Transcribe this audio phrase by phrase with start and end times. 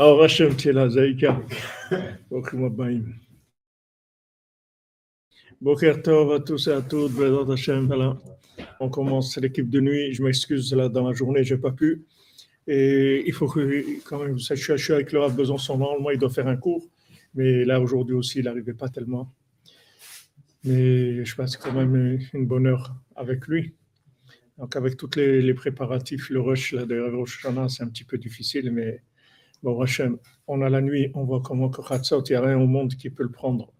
[0.00, 1.42] Alors, Hachem, tu es là, Zaïka.
[5.60, 7.10] Boker Tov à tous et à toutes.
[8.78, 10.14] On commence l'équipe de nuit.
[10.14, 12.04] Je m'excuse, là, dans la journée, je n'ai pas pu.
[12.68, 15.78] Et il faut que, quand même, je suis avec le Rav Besançon.
[15.78, 16.88] Normalement, il doit faire un cours.
[17.34, 19.34] Mais là, aujourd'hui aussi, il n'arrivait pas tellement.
[20.62, 23.74] Mais je passe quand même une bonne heure avec lui.
[24.58, 28.70] Donc, avec tous les, préparatifs, le rush, là, de Rosh c'est un petit peu difficile,
[28.70, 29.02] mais
[29.64, 33.10] on a la nuit, on voit comment que il n'y a rien au monde qui
[33.10, 33.72] peut le prendre.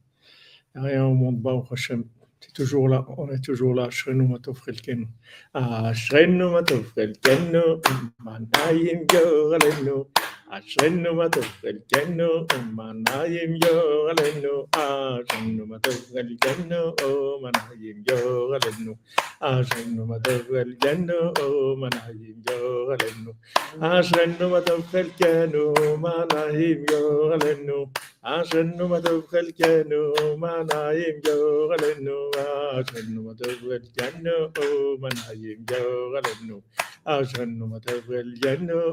[0.74, 2.04] Il n'y a rien au monde, bah, Hachem.
[2.40, 3.90] C'est toujours là, on est toujours là.
[3.90, 5.08] Shrenu matov chelkenu.
[5.54, 7.80] Ashrenu matov chelkenu.
[8.24, 10.04] Manayim yoralenu.
[10.50, 12.48] Ashrenu matov chelkenu.
[12.72, 14.64] Manayim yoralenu.
[14.72, 16.96] Ashrenu matov chelkenu.
[17.44, 18.96] Manayim yoralenu.
[19.42, 21.18] Ashrenu matov chelkenu.
[21.76, 23.32] Manayim yoralenu.
[23.84, 25.62] Ashrenu matov chelkenu.
[26.00, 27.92] Manayim yoralenu.
[28.24, 30.00] Ashrenu matov chelkenu.
[30.40, 31.20] Manayim
[35.68, 36.62] yoralenu.
[37.08, 38.92] Ashanu matavul janu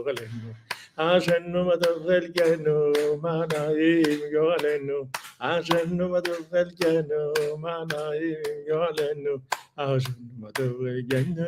[0.00, 0.52] יגורלנו.
[0.96, 2.92] אשרנו מה טוב חלקנו,
[3.22, 5.06] מה נעים גורלנו.
[5.38, 8.36] אשרנו מה טוב חלקנו, מה נעים
[8.68, 9.36] גורלנו.
[9.76, 11.46] Matavul janu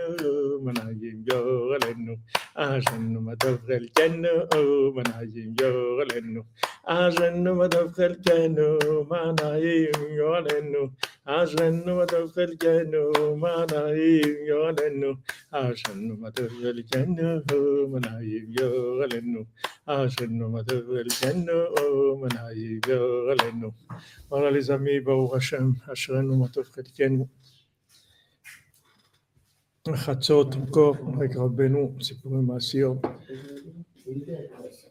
[0.65, 2.15] manayim yogalenu.
[2.57, 4.33] Ashanu matavul janu
[4.97, 6.43] manayim yogalenu.
[6.87, 10.91] Ashanu matavul janu o manayim yogalenu.
[11.27, 15.07] Ashanu matavul janu manayim yolenu
[15.57, 19.41] ashenu matafel kenu manayim yolenu ashenu matafel kenu manayim yolenu
[19.87, 21.59] ashenu matafel kenu
[22.23, 23.69] manayim yolenu
[24.31, 25.75] voilà les amis Baruch Hashem
[26.97, 27.29] kenu
[29.95, 32.97] Chatzot encore avec Rabbeinu, c'est pour un assir.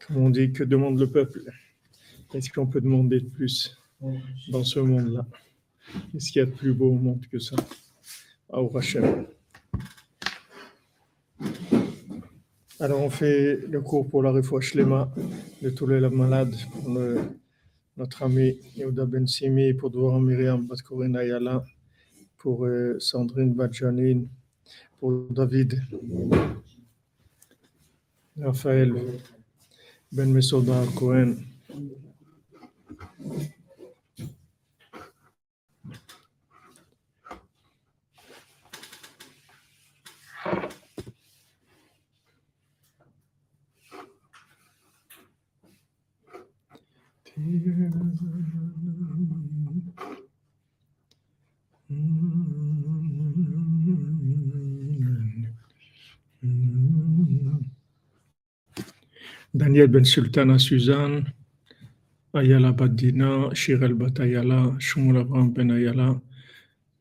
[0.07, 1.41] Comme on dit, que demande le peuple?
[2.33, 3.77] Est-ce qu'on peut demander de plus
[4.49, 5.25] dans ce monde-là?
[6.11, 7.55] Qu'est-ce qu'il y a de plus beau au monde que ça?
[12.79, 15.11] Alors, on fait le cours pour la refouach Lema
[15.61, 16.89] de tous les malades, pour
[17.97, 21.63] notre ami Yehuda Ben Simi, pour Dvoram Myriam Batkorina Yala,
[22.37, 24.27] pour euh, Sandrine Badjanine,
[24.99, 25.81] pour David,
[28.39, 28.93] Raphaël
[30.11, 31.35] Ben Mesoda Cohen.
[59.53, 61.33] Daniel Ben Sultana Suzanne,
[62.33, 66.21] Ayala Badina, Shirel Batayala, Shumul Abraham Ben Ayala,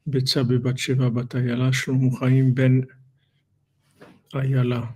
[0.08, 2.86] Betsabe Batsheva Batayala, Shlomo Chaim Ben
[4.34, 4.94] Ayala.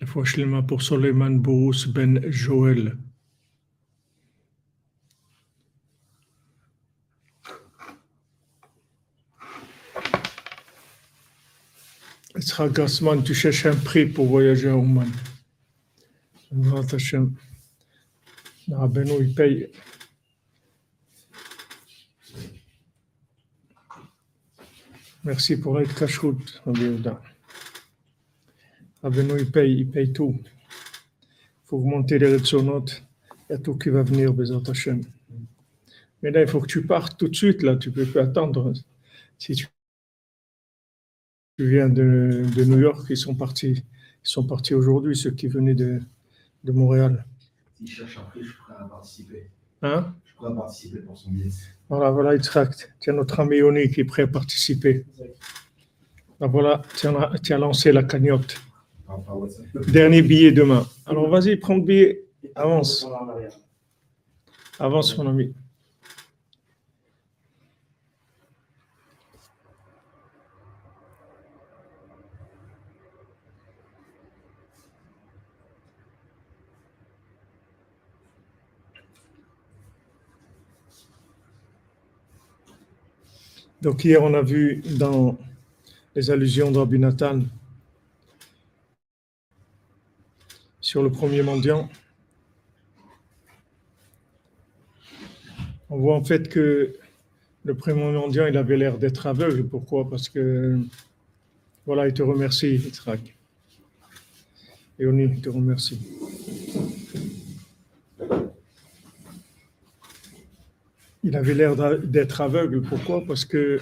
[0.00, 2.96] La pour Soleiman Bourous Ben Joël.
[12.42, 15.10] Sera Gassman, tu cherches un prix pour voyager à Oman.
[18.70, 19.70] Rabbeinu, il paye.
[25.24, 26.62] Merci pour être cache-route,
[29.02, 30.34] Rabbeinu, il paye, il paye tout.
[30.42, 33.02] Il faut augmenter les notes.
[33.48, 35.02] Il y a tout qui va venir, Bézat Hashem.
[36.22, 37.76] Mais là, il faut que tu partes tout de suite, là.
[37.76, 38.72] Tu peux plus attendre.
[39.38, 39.66] Si tu
[41.64, 43.82] viens de, de New York, ils sont partis.
[44.22, 46.00] Ils sont partis aujourd'hui, ceux qui venaient de,
[46.64, 47.24] de Montréal.
[47.78, 49.50] Si je cherche un prix, je suis prêt à participer.
[49.82, 50.14] Hein?
[50.24, 51.50] Je suis prêt à participer pour son billet.
[51.88, 52.74] Voilà, voilà, Yitzhak.
[53.00, 55.06] Tiens, notre ami Oni qui est prêt à participer.
[56.40, 58.60] Ah, voilà, tu as lancé la cagnotte.
[59.88, 60.86] Dernier billet demain.
[61.06, 62.24] Alors vas-y, prends le billet.
[62.54, 63.06] Avance.
[64.78, 65.54] Avance, mon ami.
[83.82, 85.38] Donc hier, on a vu dans
[86.14, 87.40] les allusions de Nathan
[90.80, 91.88] sur le premier mendiant.
[95.88, 96.94] On voit en fait que
[97.64, 99.66] le premier mendiant, il avait l'air d'être aveugle.
[99.66, 100.08] Pourquoi?
[100.08, 100.78] Parce que,
[101.86, 103.34] voilà, il te remercie, Yitzhak.
[104.98, 105.98] Et on te remercie.
[111.22, 112.82] Il avait l'air d'être aveugle.
[112.82, 113.24] Pourquoi?
[113.26, 113.80] Parce que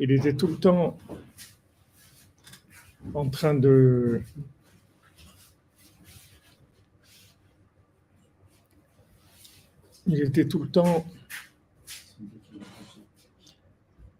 [0.00, 0.98] il était tout le temps
[3.14, 4.22] en train de
[10.06, 11.06] il était tout le temps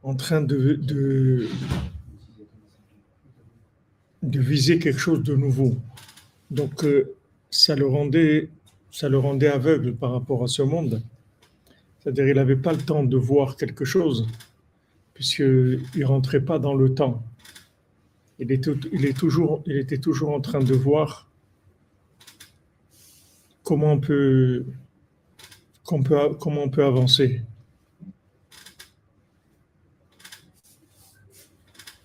[0.03, 1.49] en train de,
[4.23, 5.77] viser quelque chose de nouveau.
[6.51, 7.15] Donc, euh,
[7.51, 8.51] ça, le rendait,
[8.91, 11.03] ça le rendait aveugle par rapport à ce monde.
[12.03, 14.27] C'est-à-dire, il n'avait pas le temps de voir quelque chose,
[15.15, 17.23] puisqu'il ne rentrait pas dans le temps.
[18.41, 21.31] Il, était, toujours, il était toujours en train de voir
[23.63, 24.67] comment on peut,
[25.85, 27.43] comment on peut avancer.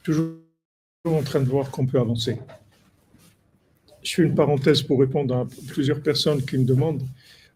[0.03, 0.37] Toujours
[1.05, 2.37] en train de voir qu'on peut avancer.
[4.03, 7.03] Je fais une parenthèse pour répondre à plusieurs personnes qui me demandent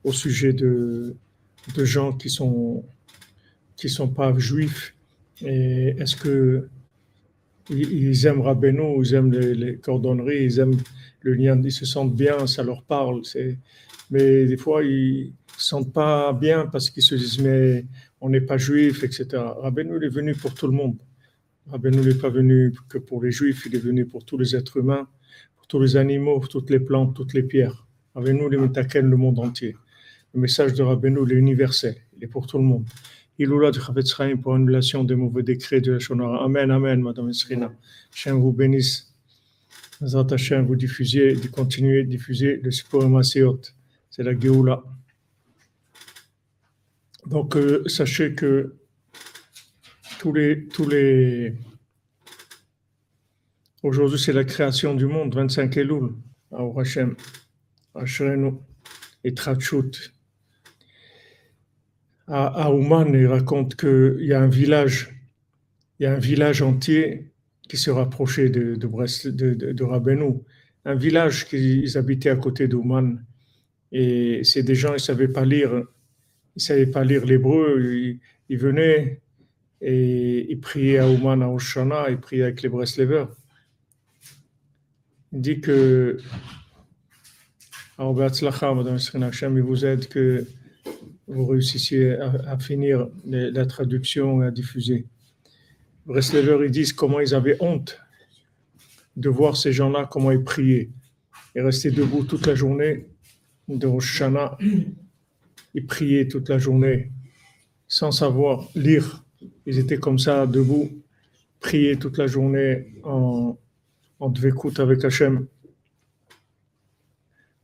[0.03, 1.15] au sujet de,
[1.75, 2.83] de gens qui sont
[3.77, 4.93] qui sont pas juifs.
[5.41, 6.67] Et est-ce que
[7.69, 10.77] ils aiment Rabbeinu, ils aiment les, cordonneries, ils aiment
[11.21, 13.21] le lien, ils se sentent bien, ça leur parle.
[14.09, 17.85] Mais des fois, ils se sentent pas bien parce qu'ils se disent mais
[18.19, 19.25] on n'est pas juif, etc.
[19.33, 20.97] Rabbeinu il est venu pour tout le monde.
[21.71, 24.77] Rabbeinu n'est pas venu que pour les juifs, il est venu pour tous les êtres
[24.77, 25.07] humains,
[25.55, 27.87] pour tous les animaux, pour toutes les plantes, toutes les pierres.
[28.15, 29.75] Rabbeinu il est le monde entier.
[30.33, 32.85] Le message de Rabbeinu, est universel, il est pour tout le monde.
[33.37, 36.45] Il oula de Chavetz pour annulation des mauvais décrets de la Shonara.
[36.45, 37.73] Amen, Amen, Madame Esrina.
[38.13, 39.13] Chien vous bénisse.
[40.03, 43.61] Zat Hashem, vous diffusiez, continuez de diffuser le support Maséot.
[44.09, 44.83] C'est la Géoula.
[47.25, 48.75] Donc, euh, sachez que
[50.19, 50.67] tous les.
[50.67, 51.55] Tous les
[53.83, 56.11] Aujourd'hui, c'est la création du monde, 25 Elul,
[56.51, 57.15] à Hashem,
[57.95, 58.51] Ashrenu
[59.23, 60.13] et Trachut
[62.31, 65.09] à, Ouman, il raconte qu'il y a un village,
[65.99, 67.31] il y a un village entier
[67.67, 68.87] qui se rapprochait de, de,
[69.73, 70.39] de,
[70.85, 73.21] un village qu'ils habitaient à côté d'Ouman.
[73.91, 75.83] Et c'est des gens, ils ne savaient pas lire,
[76.55, 78.19] ils savaient pas lire l'hébreu.
[78.47, 79.21] Ils, venaient
[79.81, 83.27] et ils priaient à Ouman, à Oshana, ils priaient avec les Breslevers.
[85.33, 86.17] Il dit que,
[87.97, 88.97] Madame
[89.57, 90.45] il vous aide que
[91.27, 95.05] vous réussissiez à, finir la traduction et à diffuser.
[96.05, 97.99] Breslever, ils disent comment ils avaient honte
[99.15, 100.89] de voir ces gens-là, comment ils priaient.
[101.55, 103.05] Ils restaient debout toute la journée
[103.67, 104.23] de Rosh
[105.73, 107.11] Ils priaient toute la journée
[107.87, 109.23] sans savoir lire.
[109.65, 110.89] Ils étaient comme ça, debout,
[111.59, 113.57] priaient toute la journée en,
[114.19, 114.33] en
[114.79, 115.47] avec Hachem.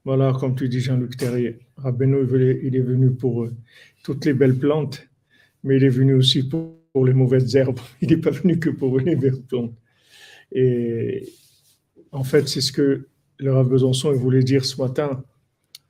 [0.08, 1.60] Voilà, comme tu dis, Jean-Luc Terrier.
[1.76, 2.20] Rabbeinu,
[2.64, 3.54] il est venu pour euh,
[4.06, 5.06] toutes les belles plantes,
[5.66, 7.82] mais il est venu aussi pour, les mauvaises herbes.
[8.02, 9.74] Il n'est pas venu que pour les belles plantes.
[10.54, 11.28] Et
[12.14, 15.26] en fait, c'est ce que le Rav Besançon voulait dire ce matin,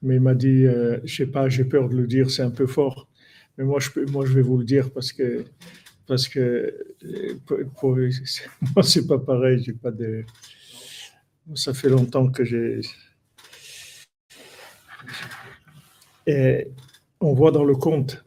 [0.01, 2.49] mais il m'a dit, euh, je sais pas, j'ai peur de le dire, c'est un
[2.49, 3.07] peu fort.
[3.55, 5.45] Mais moi, je, moi, je vais vous le dire parce que,
[6.07, 6.73] parce que
[7.75, 7.95] pour,
[8.75, 9.71] moi, c'est pas pareil.
[9.73, 10.23] Pas de,
[11.53, 12.81] ça fait longtemps que j'ai
[16.27, 16.67] et
[17.21, 18.23] on voit dans le conte,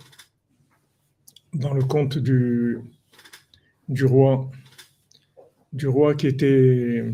[1.52, 2.78] dans le conte du,
[3.88, 4.50] du roi,
[5.73, 7.12] du roi qui était,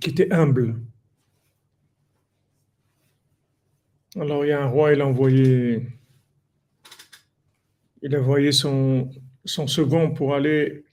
[0.00, 0.80] qui était humble.
[4.16, 5.86] Alors il y a un roi, il a envoyé,
[8.02, 9.10] il a envoyé son,
[9.44, 10.84] second pour aller.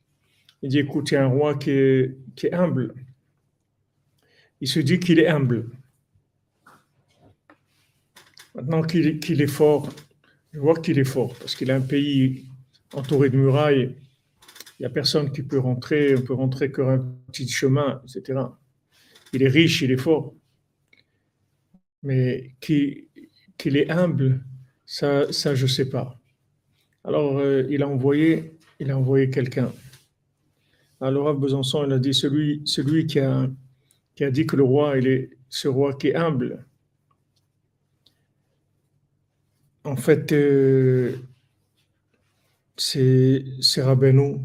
[0.61, 2.95] Il dit écoute, il y a un roi qui est humble.
[4.61, 5.69] Il se dit qu'il est humble.
[8.55, 9.93] Maintenant qu'il est fort,
[10.53, 12.45] je vois qu'il est fort, parce qu'il a un pays
[12.93, 13.93] entouré de murailles,
[14.79, 18.39] il n'y a personne qui peut rentrer, on peut rentrer que un petit chemin, etc.
[19.33, 20.33] Il est riche, il est fort.
[22.03, 23.07] Mais qu'il
[23.63, 24.41] est humble,
[24.85, 26.17] ça, ça je ne sais pas.
[27.03, 28.57] Alors, euh, il a envoyé,
[28.89, 29.71] envoyé quelqu'un.
[31.01, 33.49] Alors, à Besançon, il a dit celui, celui qui, a,
[34.15, 36.65] qui a dit que le roi, il est ce roi qui est humble,
[39.85, 41.15] En fait, euh,
[42.75, 43.43] c'est
[43.77, 44.39] Rabbeinu.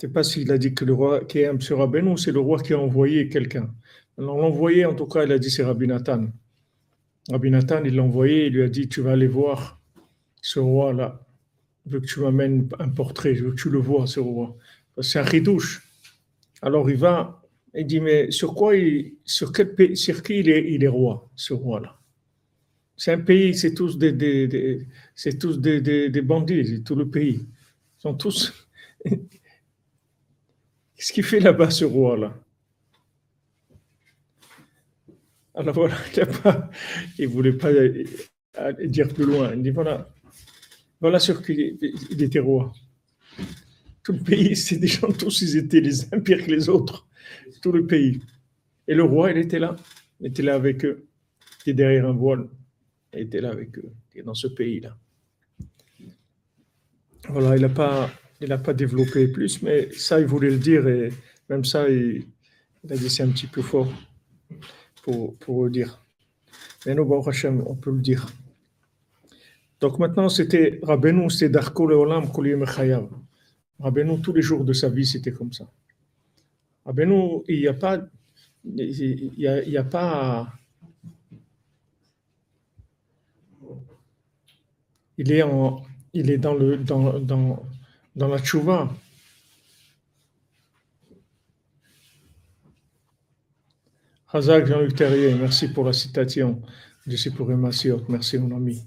[0.00, 1.58] Je ne sais pas s'il a dit que le roi qui est M.
[1.70, 3.72] Rabbeinu, c'est le roi qui a envoyé quelqu'un.
[4.16, 6.28] Alors, l'envoyé, en tout cas, il a dit c'est Rabbi Nathan.
[7.30, 9.80] Il l'a envoyé, il lui a dit Tu vas aller voir
[10.40, 11.26] ce roi-là.
[11.86, 14.56] Je veux que tu m'amènes un portrait, je veux que tu le vois, ce roi.
[15.00, 15.82] C'est un ridouche.
[16.62, 17.42] Alors il va,
[17.74, 18.72] il dit, mais sur quoi,
[19.24, 21.97] sur quel sur qui il est, il est roi, ce roi-là?
[22.98, 27.46] C'est un pays, c'est tous des, c'est tous des bandits, tout le pays.
[27.98, 28.52] Ils sont tous.
[29.04, 32.36] Qu'est-ce qu'il fait là-bas, ce roi-là?
[35.54, 35.96] Alors voilà,
[37.18, 37.70] il ne voulait pas
[38.84, 39.52] dire plus loin.
[39.54, 40.12] Il dit voilà,
[41.00, 41.78] voilà sur qui
[42.10, 42.72] il était roi.
[44.02, 47.06] Tout le pays, c'est des gens, tous, ils étaient les uns pires que les autres.
[47.62, 48.20] Tout le pays.
[48.88, 49.76] Et le roi, il était là.
[50.20, 51.06] Il était là avec eux.
[51.66, 52.48] Il était derrière un voile.
[53.12, 53.90] Était là avec eux.
[54.14, 54.96] Est dans ce pays-là.
[57.28, 58.10] Voilà, il n'a pas,
[58.64, 60.86] pas développé plus, mais ça, il voulait le dire.
[60.86, 61.12] Et
[61.48, 62.26] même ça, il,
[62.88, 63.92] a dit c'est un petit peu fort
[65.02, 66.02] pour, pour le dire.
[66.86, 67.22] Mais nous, bon,
[67.66, 68.26] on peut le dire.
[69.80, 73.08] Donc maintenant, c'était Rabbeinu, c'était Darko Leolam Koliyem Chayav.
[73.78, 75.70] Rabbeinu, tous les jours de sa vie, c'était comme ça.
[76.84, 78.00] Rabbeinu, il n'y a pas.
[78.64, 80.52] Il y a pas.
[85.18, 85.82] Il est, en,
[86.14, 87.62] il est dans, le, dans, dans,
[88.16, 88.88] dans la tchouva.
[94.32, 96.62] Hazak Jean-Luc Terrier, merci pour la citation
[97.06, 97.90] de Sipuré Merci,
[98.38, 98.84] mon ami.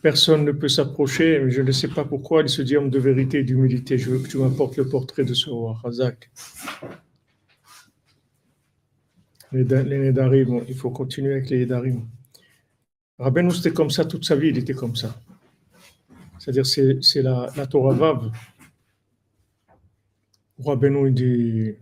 [0.00, 3.40] Personne ne peut s'approcher, mais je ne sais pas pourquoi il se dit de vérité
[3.40, 3.98] et d'humilité.
[3.98, 6.30] Je veux que tu m'apportes le portrait de ce roi, Razak.
[9.52, 12.06] Les, Nedarim, il faut continuer avec les Nedarim.
[13.18, 15.20] Rabbeinu, c'était comme ça toute sa vie, il était comme ça.
[16.38, 18.32] C'est-à-dire, c'est la, la, Torah Vav.
[20.58, 21.74] Rabbeinu, il dit,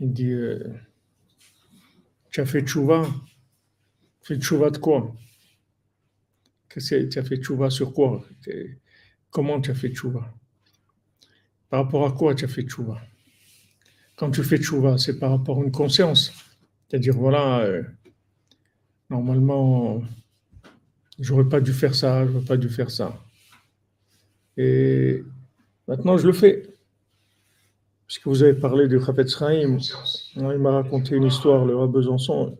[0.00, 0.62] il dit euh,
[2.30, 3.06] tu as fait tchouva.
[4.20, 5.14] Tu fais tchouva de quoi?
[6.68, 8.24] Tu as fait tchouva sur quoi
[9.30, 10.32] Comment tu as fait tchouva
[11.70, 13.00] Par rapport à quoi tu as fait tchouva
[14.16, 16.32] Quand tu fais tchouva, c'est par rapport à une conscience.
[16.88, 17.82] C'est-à-dire, voilà, euh,
[19.10, 20.02] normalement,
[21.18, 23.16] j'aurais pas dû faire ça, j'aurais pas dû faire ça.
[24.56, 25.22] Et
[25.86, 26.68] maintenant, je le fais.
[28.06, 29.78] Puisque vous avez parlé du Chafetz Chaim,
[30.36, 32.56] il m'a raconté une histoire, le roi Besançon.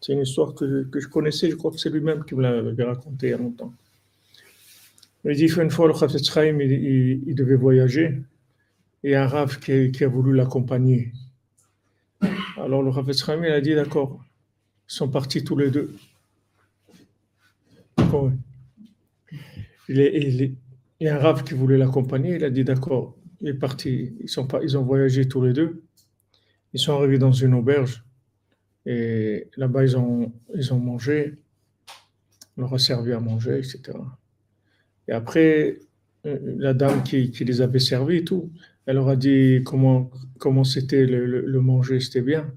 [0.00, 2.84] C'est une histoire que, que, je connaissais, je crois que c'est lui-même qui me l'avait
[2.84, 3.72] raconté il y a longtemps.
[5.24, 8.22] Il dit qu'une fois, le Chafetz Chaim, il, devait voyager
[9.04, 11.12] et un Rav qui, a voulu l'accompagner.
[12.56, 14.20] Alors le Chafetz Chaim, il a dit d'accord,
[14.88, 15.94] sont partis tous les deux.
[19.88, 20.56] Il, il,
[21.00, 24.28] y a un Rav qui voulait l'accompagner, il a dit d'accord, il est parti, ils,
[24.28, 25.82] sont ils ont voyagé tous les deux.
[26.72, 28.04] Ils sont arrivés dans une auberge.
[28.84, 30.32] Et là-bas, ils ont,
[30.72, 31.34] mangé,
[32.56, 33.98] on leur a servi à manger, etc.
[35.06, 35.80] Et après,
[36.26, 38.50] euh, la dame qui, qui les avait servis et tout,
[38.86, 42.50] elle leur a dit comment comment c'était le, le, manger, c'était bien.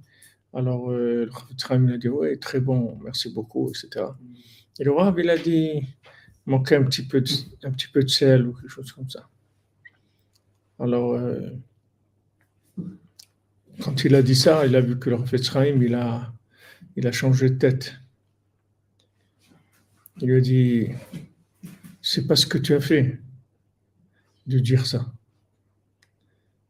[0.54, 4.06] Alors, euh, le a dit, oui, très bon, merci beaucoup, etc.
[4.80, 5.88] Et le Rav, il a dit,
[6.46, 7.30] manquait un petit peu de,
[7.64, 9.30] un petit peu de sel ou quelque chose comme ça.
[10.80, 11.50] Alors, euh,
[13.82, 15.32] quand il a dit ça, il a vu que le Rav
[15.82, 16.34] il a,
[16.96, 17.96] il a changé de tête.
[20.20, 20.88] Il lui a dit
[22.02, 23.20] C'est pas ce que tu as fait
[24.48, 25.12] de dire ça.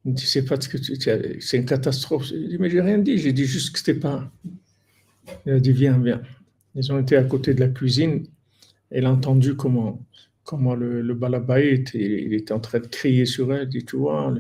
[0.06, 0.96] Il dit C'est pas ce que tu
[1.42, 2.32] c'est une catastrophe.
[2.32, 4.32] Il dit Mais j'ai rien dit, j'ai dit juste que c'était pas.
[5.46, 6.22] Il a dit Viens, viens.
[6.76, 8.26] Ils ont été à côté de la cuisine.
[8.90, 10.06] Elle a entendu comment,
[10.44, 11.18] comment le, le
[11.94, 13.64] il était en train de crier sur elle.
[13.64, 14.34] Il dit Tu vois,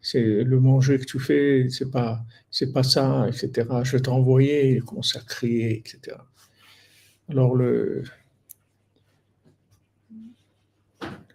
[0.00, 3.68] c'est le manger que tu fais, c'est pas, c'est pas ça, etc.
[3.82, 6.16] Je t'ai envoyé, il commence à crier, etc.
[7.28, 8.04] Alors le,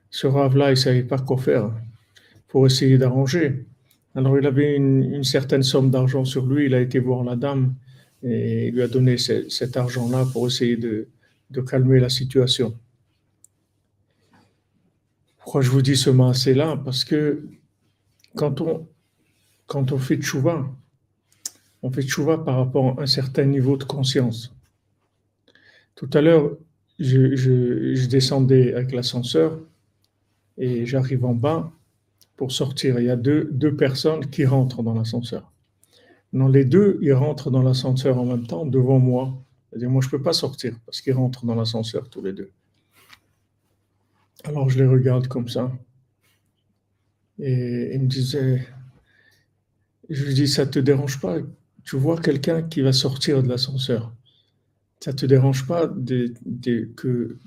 [0.09, 1.71] ce rave-là, il savait pas quoi faire
[2.47, 3.65] pour essayer d'arranger.
[4.15, 7.75] Alors il avait une, certaine somme d'argent sur lui, il a été voir la dame
[8.23, 11.07] et il lui a donné cet argent-là pour essayer de,
[11.67, 12.73] calmer la situation.
[15.37, 16.81] Pourquoi je vous dis ce massé-là?
[16.83, 17.43] Parce que
[18.35, 18.87] quand on,
[19.67, 20.19] quand on fait
[21.83, 24.53] on fait tchouva par rapport à un certain niveau de conscience.
[25.95, 26.57] Tout à l'heure,
[26.99, 29.59] je, descendais avec l'ascenseur
[30.57, 31.71] et j'arrive en bas
[32.49, 32.99] sortir.
[32.99, 35.51] Il y a deux, deux personnes qui rentrent dans l'ascenseur.
[36.33, 39.43] Non, les deux, ils rentrent dans l'ascenseur en même temps devant moi.
[39.69, 42.51] C'est-à-dire, moi, je ne peux pas sortir parce qu'ils rentrent dans l'ascenseur tous les deux.
[44.45, 45.71] Alors, je les regarde comme ça.
[47.37, 48.65] Et il me disait,
[50.09, 51.37] je lui dis, ça te dérange pas?
[51.83, 54.13] Tu vois quelqu'un qui va sortir de l'ascenseur.
[54.99, 56.33] Ça te dérange pas de,
[56.95, 57.37] que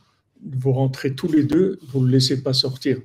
[0.45, 2.99] vous rentrez tous les deux, vous ne le laissez pas sortir?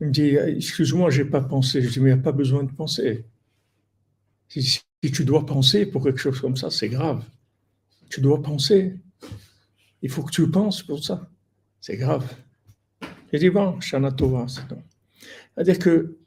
[0.00, 1.82] Il me dit, excuse-moi, je n'ai pas pensé.
[1.82, 3.24] Je dis, mais il n'y a pas besoin de penser.
[4.48, 7.24] Si, tu dois penser pour quelque chose comme ça, c'est grave.
[8.10, 8.96] Tu dois penser.
[10.02, 11.30] Il faut que tu penses pour ça.
[11.80, 12.26] C'est grave.
[13.32, 14.82] J'ai dit, bon, Shana Tova, c'est tout.
[15.54, 16.18] C'est-à-dire que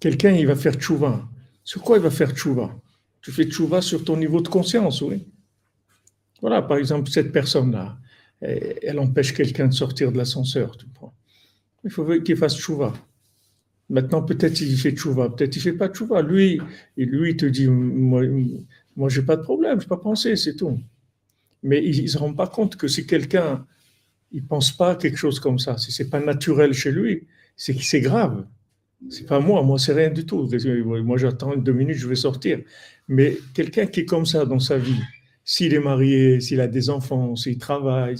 [0.00, 1.28] quelqu'un, il va faire tchouva.
[1.64, 2.74] Sur quoi il va faire tchouva
[3.20, 5.26] Tu fais tchouva sur ton niveau de conscience, oui.
[6.40, 7.98] Voilà, par exemple, cette personne-là,
[8.40, 11.14] elle empêche quelqu'un de sortir de l'ascenseur, tu prends.
[11.84, 12.92] Il faut qu'il fasse tchouva.
[13.90, 16.22] Maintenant, peut-être il fait tchouva, peut-être il fait pas tchouva.
[16.22, 16.60] Lui,
[16.96, 18.22] lui, il te dit, moi,
[18.96, 20.80] moi j'ai pas de problème, je pas pensé, c'est tout.
[21.62, 23.66] Mais il ne se rend pas compte que si quelqu'un,
[24.30, 27.82] il pense pas quelque chose comme ça, si c'est pas naturel chez lui, c'est que
[27.82, 28.46] c'est grave.
[29.10, 30.48] C'est pas moi, moi c'est rien du tout.
[31.04, 32.60] Moi j'attends deux minutes, je vais sortir.
[33.08, 35.00] Mais quelqu'un qui est comme ça dans sa vie,
[35.44, 38.16] s'il est marié, s'il a des enfants, s'il travaille,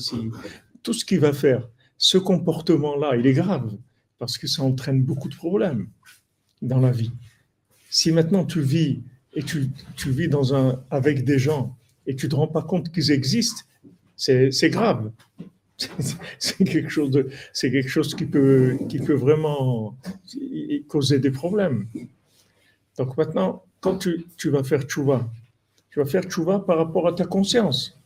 [0.82, 1.68] tout ce qu'il va faire,
[2.02, 3.78] ce comportement-là, il est grave
[4.18, 5.86] parce que ça entraîne beaucoup de problèmes
[6.60, 7.12] dans la vie.
[7.90, 9.00] Si maintenant tu vis
[9.34, 9.70] et tu,
[10.06, 10.28] vis
[10.90, 11.76] avec des gens
[12.08, 13.62] et tu ne te rends pas compte qu'ils existent,
[14.16, 15.12] c'est grave.
[16.38, 16.90] C'est quelque
[17.88, 18.76] chose qui peut,
[19.14, 19.96] vraiment
[20.88, 21.86] causer des problèmes.
[22.98, 25.30] Donc maintenant, quand tu, vas faire tchouva,
[25.90, 27.96] tu vas faire tchouva par rapport à ta conscience.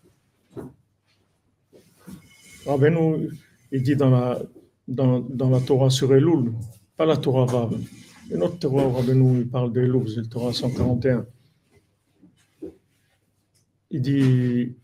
[3.73, 4.43] Il dit dans la,
[4.89, 6.53] dans, dans la Torah sur Elul,
[6.97, 7.79] pas la Torah Vav,
[8.31, 11.27] une autre Torah, Rabbeinu, il parle d'Elul, c'est le Torah 141.
[13.91, 14.75] Il dit,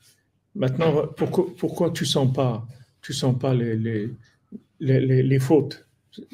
[0.54, 2.66] maintenant, pourquoi, pourquoi tu sens pas,
[3.00, 4.08] tu sens pas les, les,
[4.78, 5.86] les, les fautes?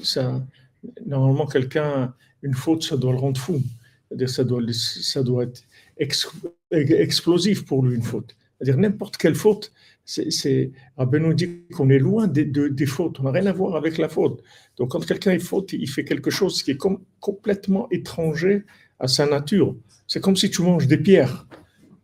[0.03, 0.45] Ça,
[1.07, 3.63] Normalement, quelqu'un, une faute, ça doit le rendre fou.
[4.27, 5.63] Ça doit, ça doit être
[6.71, 8.37] explosif pour lui, une faute.
[8.59, 9.73] C'est-à-dire n'importe quelle faute,
[10.05, 14.09] c'est, nous dit qu'on est loin des, fautes, on n'a rien à voir avec la
[14.09, 14.43] faute.
[14.77, 16.79] Donc quand quelqu'un est faute, il fait quelque chose qui est
[17.21, 18.65] complètement étranger
[18.99, 19.77] à sa nature.
[20.07, 21.47] C'est comme si tu manges des pierres.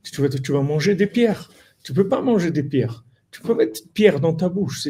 [0.02, 0.20] Tu
[0.52, 1.50] vas, manger des pierres.
[1.82, 3.04] Tu peux pas manger des pierres.
[3.30, 4.86] Tu peux mettre une pierre dans ta bouche.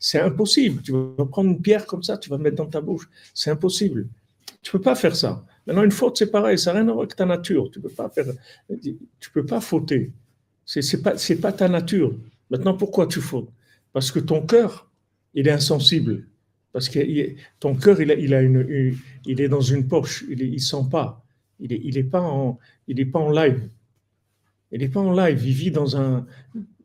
[0.00, 0.82] C'est impossible.
[0.82, 3.08] Tu vas prendre une pierre comme ça, tu vas mettre dans ta bouche.
[3.34, 4.08] C'est impossible.
[4.62, 5.44] Tu peux pas faire ça.
[5.66, 7.70] Maintenant, une faute, c'est pareil, ça n'a rien à voir avec ta nature.
[7.70, 8.26] Tu peux pas faire,
[8.80, 10.12] tu peux pas fauter.
[10.66, 12.14] C'est n'est pas, pas ta nature.
[12.50, 13.48] Maintenant, pourquoi tu fautes
[13.92, 14.90] Parce que ton cœur,
[15.32, 16.26] il est insensible.
[16.72, 16.98] Parce que
[17.58, 20.88] ton cœur, il, a, il, a une, il est dans une poche, il ne sent
[20.90, 21.24] pas.
[21.58, 23.68] Il n'est il est pas, en, il est pas en live.
[24.72, 26.26] Il n'est pas en live, il vit dans un,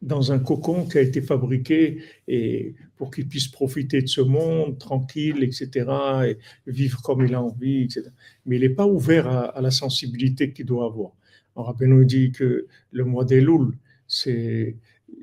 [0.02, 4.78] dans un cocon qui a été fabriqué et pour qu'il puisse profiter de ce monde
[4.78, 5.90] tranquille, etc.,
[6.28, 8.04] et vivre comme il a envie, etc.
[8.46, 11.12] Mais il n'est pas ouvert à, la sensibilité qu'il doit avoir.
[11.56, 13.76] Alors, nous dit que le mois des Louls,
[14.08, 14.76] c'est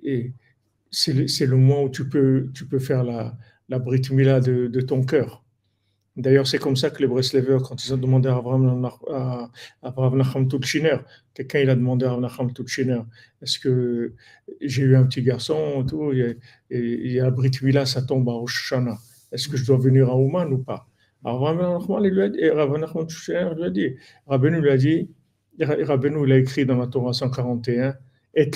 [0.02, 3.36] le mois où tu peux, tu peux faire la,
[3.68, 5.44] la Brit Mila de, de ton cœur.
[6.18, 8.36] D'ailleurs, c'est comme ça que les Breslevers, quand ils ont demandé à
[9.82, 10.96] Abraham Nacham Tutchiner,
[11.32, 13.02] quelqu'un il a demandé à Abraham Nacham Tutchiner,
[13.40, 14.14] est-ce que
[14.60, 16.36] j'ai eu un petit garçon, tout, et,
[16.70, 18.98] il y Brit Mila, ça tombe à Oshana.
[19.30, 20.88] Est-ce que je dois venir à Ouman ou pas?
[21.24, 22.28] Abraham Nachman lui a
[23.70, 25.10] dit, Rabbeinu lui a dit,
[25.60, 27.96] Rabbeinu il a écrit dans la Torah 141,
[28.34, 28.50] Et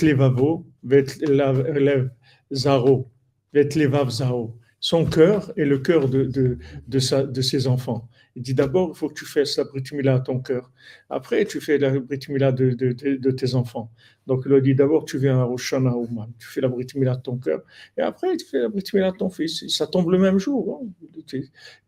[4.82, 8.08] son cœur et le cœur de, de, de, sa, de ses enfants.
[8.34, 10.72] Il dit d'abord, il faut que tu fasses la britumila à ton cœur.
[11.08, 13.92] Après, tu fais la britumila de, de, de, tes enfants.
[14.26, 17.22] Donc, il a dit d'abord, tu viens à Roshana Ouman, tu fais la britumila de
[17.22, 17.62] ton cœur.
[17.96, 19.68] Et après, tu fais la britumila de ton fils.
[19.68, 20.80] Ça tombe le même jour.
[20.82, 20.88] Hein.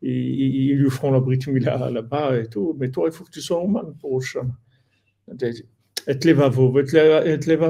[0.03, 2.77] Ils, lui feront la britumila là-bas et tout.
[2.79, 4.53] Mais toi, il faut que tu sois Ouman pour Roshana.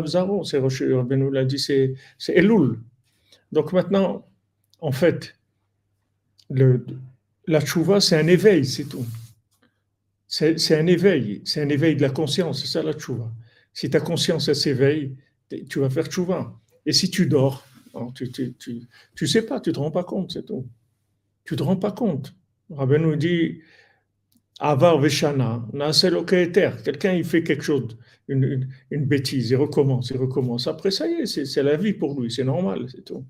[0.07, 1.95] Zaro, c'est Rabbeinu l'a dit, c'est
[2.29, 2.81] Elul.
[3.53, 4.27] Donc maintenant,
[4.81, 5.37] en fait,
[6.51, 9.07] la tchouva, c'est un éveil, c'est tout.
[10.27, 13.31] C'est un éveil, c'est un éveil de la conscience, c'est ça la tchouva.
[13.73, 15.17] Si ta conscience s'éveille,
[15.69, 16.59] tu vas faire tchouva.
[16.87, 17.64] Et si tu dors,
[18.14, 18.31] tu,
[19.14, 20.67] tu, sais pas, tu te rends pas compte, c'est tout.
[21.45, 22.35] Tu te rends pas compte.
[22.71, 23.61] Rabbi nous dit,
[24.61, 25.67] Avar Veshana.
[26.27, 27.97] Quelqu'un, il fait quelque chose,
[28.29, 30.67] une, bêtise, il recommence, il recommence.
[30.67, 33.25] Après, ça y est, c'est la vie pour lui, c'est normal, c'est tout.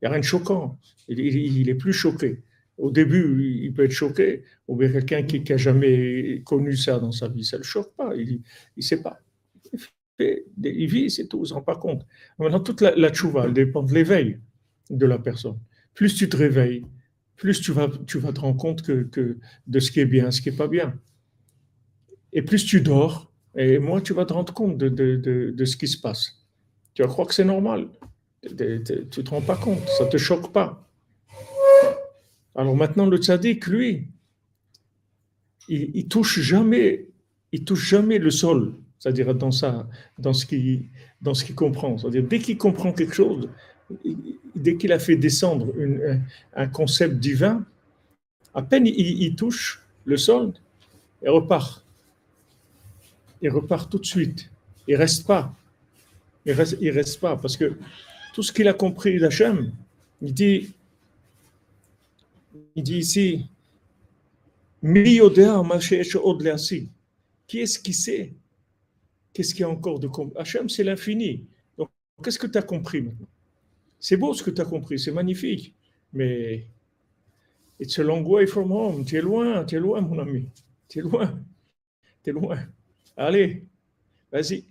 [0.00, 0.78] Il n'y a rien de choquant.
[1.08, 2.42] Il, est plus choqué.
[2.76, 7.12] Au début, il peut être choqué, ou bien quelqu'un qui n'a jamais connu ça dans
[7.12, 8.42] sa vie, ça ne le choque pas, il
[8.76, 9.18] ne sait pas.
[10.18, 12.06] Il vit, c'est tout, il ne se rend pas compte.
[12.38, 14.40] Maintenant, toute la, la tchouva, elle dépend de l'éveil
[14.90, 15.58] de la personne.
[15.94, 16.84] Plus tu te réveilles,
[17.36, 20.40] plus tu vas, tu vas te rendre compte que, de ce qui est bien, ce
[20.40, 20.94] qui n'est pas bien.
[22.32, 25.88] Et plus tu dors, et moins tu vas te rendre compte de, de ce qui
[25.88, 26.46] se passe.
[26.94, 27.88] Tu vas croire que c'est normal
[28.48, 30.88] tu ne te rends pas compte, ça ne te choque pas.
[32.54, 34.08] Alors maintenant, le tzaddik, lui,
[35.68, 37.08] il, il touche jamais,
[37.64, 40.88] touche jamais le sol, c'est-à-dire dans ça, dans ce qu'il,
[41.20, 41.98] dans ce qu'il comprend.
[41.98, 43.48] C'est-à-dire dès qu'il comprend quelque chose,
[44.54, 45.72] dès qu'il a fait descendre
[46.54, 47.64] un concept divin,
[48.54, 50.52] à peine il, touche le sol,
[51.22, 51.84] il repart.
[53.42, 54.50] Il repart tout de suite.
[54.88, 55.54] Il reste pas.
[56.44, 57.76] Il reste, reste pas parce que
[58.32, 59.72] tout ce qu'il a compris d'Hachem,
[60.22, 60.72] il dit,
[62.74, 63.46] il dit ici,
[67.46, 68.32] qui est-ce qui sait
[69.32, 71.44] Qu'est-ce qu'il y a encore de compris Hachem, c'est l'infini.
[71.76, 71.90] Donc,
[72.22, 73.26] qu'est-ce que tu as compris maintenant?
[73.98, 75.74] C'est beau ce que tu as compris, c'est magnifique.
[76.12, 76.66] Mais
[77.80, 79.04] it's a long way from home.
[79.04, 80.48] Tu es loin, tu es loin, mon ami.
[80.88, 81.38] Tu es loin.
[82.22, 82.58] Tu es loin.
[83.16, 83.64] Allez,
[84.30, 84.64] vas-y.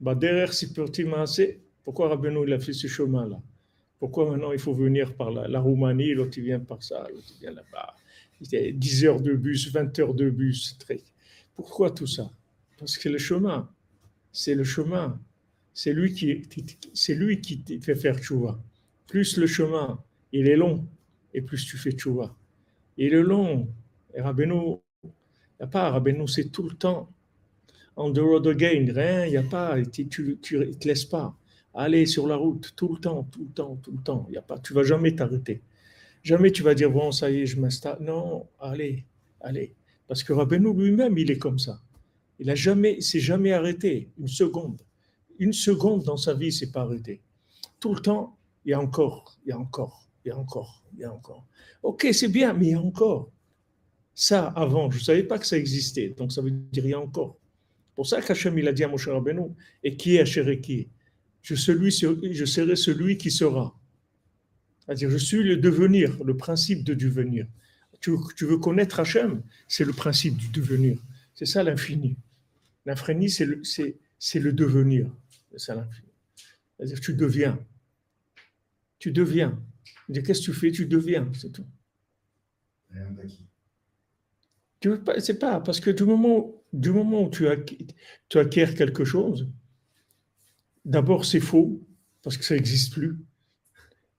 [0.00, 3.40] Bah, derrière, si petit assez, pourquoi Rabbeinu il a fait ce chemin-là?
[3.98, 7.26] Pourquoi maintenant il faut venir par la, la Roumanie, l'autre il vient par ça, l'autre
[7.34, 7.96] il vient là-bas?
[8.40, 10.76] 10 heures de bus, 20 heures de bus.
[10.78, 11.00] Très...
[11.56, 12.30] Pourquoi tout ça?
[12.78, 13.68] Parce que le chemin,
[14.32, 15.20] c'est le chemin.
[15.80, 16.42] C'est lui qui,
[16.92, 18.60] c'est lui qui te fait faire tchouva.
[19.06, 20.84] Plus le chemin, il est long,
[21.32, 22.36] et plus tu fais tchouva.
[22.96, 23.68] Il est long.
[24.12, 25.10] Et Rabbeinu, il
[25.60, 27.12] n'y a pas, Rabbeinu, c'est tout le temps.
[27.94, 31.38] On the road again, rien, il n'y a pas, tu ne te laisses pas.
[31.72, 34.26] Aller sur la route, tout le temps, tout le temps, tout le temps.
[34.30, 35.62] Il y a pas, tu vas jamais t'arrêter.
[36.24, 37.98] Jamais tu vas dire, bon, ça y est, je m'installe.
[38.00, 39.04] Non, allez,
[39.40, 39.76] allez.
[40.08, 41.80] Parce que Rabbeinu lui-même, il est comme ça.
[42.40, 44.82] Il a jamais, s'est jamais arrêté une seconde.
[45.38, 47.22] Une seconde dans sa vie, s'est pas arrêté.
[47.80, 50.84] Tout le temps, il y a encore, il y a encore, il y a encore,
[50.94, 51.46] il y a encore.
[51.82, 53.30] Ok, c'est bien, mais il y a encore.
[54.14, 56.08] Ça, avant, je ne savais pas que ça existait.
[56.10, 57.38] Donc, ça veut dire il y a encore.
[57.94, 59.50] Pour ça qu'Hachem, il a dit à Moshe Rabbeinu,
[59.82, 60.88] et qui est qui
[61.42, 63.74] je, serai celui qui sera.
[64.80, 67.46] C'est-à-dire, je suis le devenir, le principe de devenir
[68.00, 70.98] tu, veux connaître Hachem, c'est le principe du devenir.
[71.34, 72.16] C'est ça l'infini.
[72.86, 75.10] L'infini, c'est, le devenir.
[75.56, 77.58] C'est-à-dire, tu deviens.
[78.98, 79.62] Tu deviens.
[80.12, 80.72] Qu'est-ce que tu fais?
[80.72, 81.66] Tu deviens, c'est tout.
[82.90, 83.14] Rien
[84.80, 87.46] Tu veux pas, c'est pas, parce que du moment, du moment où tu,
[88.28, 89.48] tu acquiers quelque chose,
[90.84, 91.86] d'abord c'est faux,
[92.22, 93.18] parce que ça n'existe plus.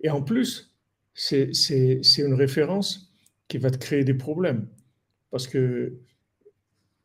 [0.01, 0.75] Et en plus,
[1.13, 3.13] c'est, c'est, c'est une référence
[3.47, 4.67] qui va te créer des problèmes.
[5.31, 5.99] Parce que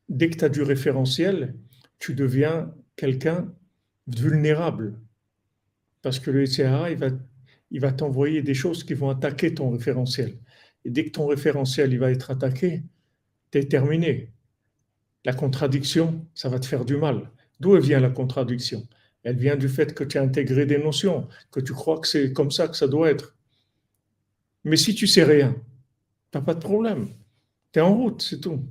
[0.09, 1.57] dès que tu as du référentiel,
[1.99, 3.53] tu deviens quelqu'un
[4.07, 4.99] vulnérable.
[6.03, 7.09] Parce que le SCA, il va,
[7.71, 10.39] il va t'envoyer des choses qui vont attaquer ton référentiel.
[10.85, 12.83] Et dès que ton référentiel il va être attaqué,
[13.51, 14.33] tu es terminé.
[15.25, 17.31] La contradiction, ça va te faire du mal.
[17.61, 18.87] D'où vient la contradiction?
[19.23, 22.33] Elle vient du fait que tu as intégré des notions, que tu crois que c'est
[22.33, 23.35] comme ça que ça doit être.
[24.65, 25.55] Mais si tu sais rien,
[26.31, 27.09] tu n'as pas de problème.
[27.73, 28.63] Tu es en route, c'est tout.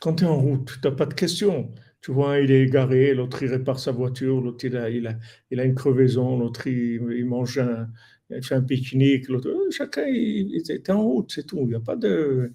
[0.00, 1.72] Quand tu es en route, tu n'as pas de questions.
[2.02, 5.14] Tu vois, il est égaré, l'autre il répare sa voiture, l'autre il a, il, a,
[5.52, 7.88] il a une crevaison, l'autre il, mange un,
[8.28, 11.64] il fait un pique-nique, l'autre, euh, chacun il, est en route, c'est tout.
[11.68, 12.52] Il a pas de.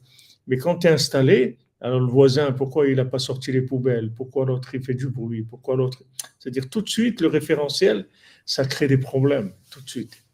[0.48, 4.12] Mais quand tu es installé, alors le voisin, pourquoi il n'a pas sorti les poubelles?
[4.14, 5.44] Pourquoi l'autre il fait du bruit?
[5.44, 6.04] Pourquoi l'autre?
[6.40, 8.10] C'est-à-dire tout de suite, le référentiel,
[8.46, 10.26] ça crée des problèmes, tout de suite.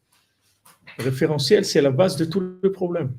[0.98, 3.14] Le référentiel, c'est la base de tous les problèmes.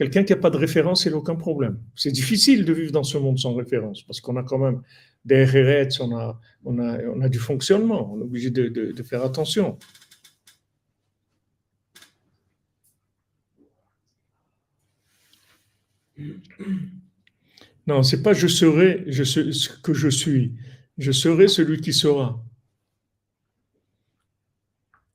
[0.00, 1.78] Quelqu'un qui n'a pas de référence, il n'a aucun problème.
[1.94, 4.80] C'est difficile de vivre dans ce monde sans référence, parce qu'on a quand même
[5.26, 9.02] des RRETs, on a, on, a, on a du fonctionnement, on est obligé de, de,
[9.02, 9.76] faire attention.
[17.86, 20.54] Non, c'est pas je serai je ce que je suis.
[20.96, 22.42] Je serai celui qui sera.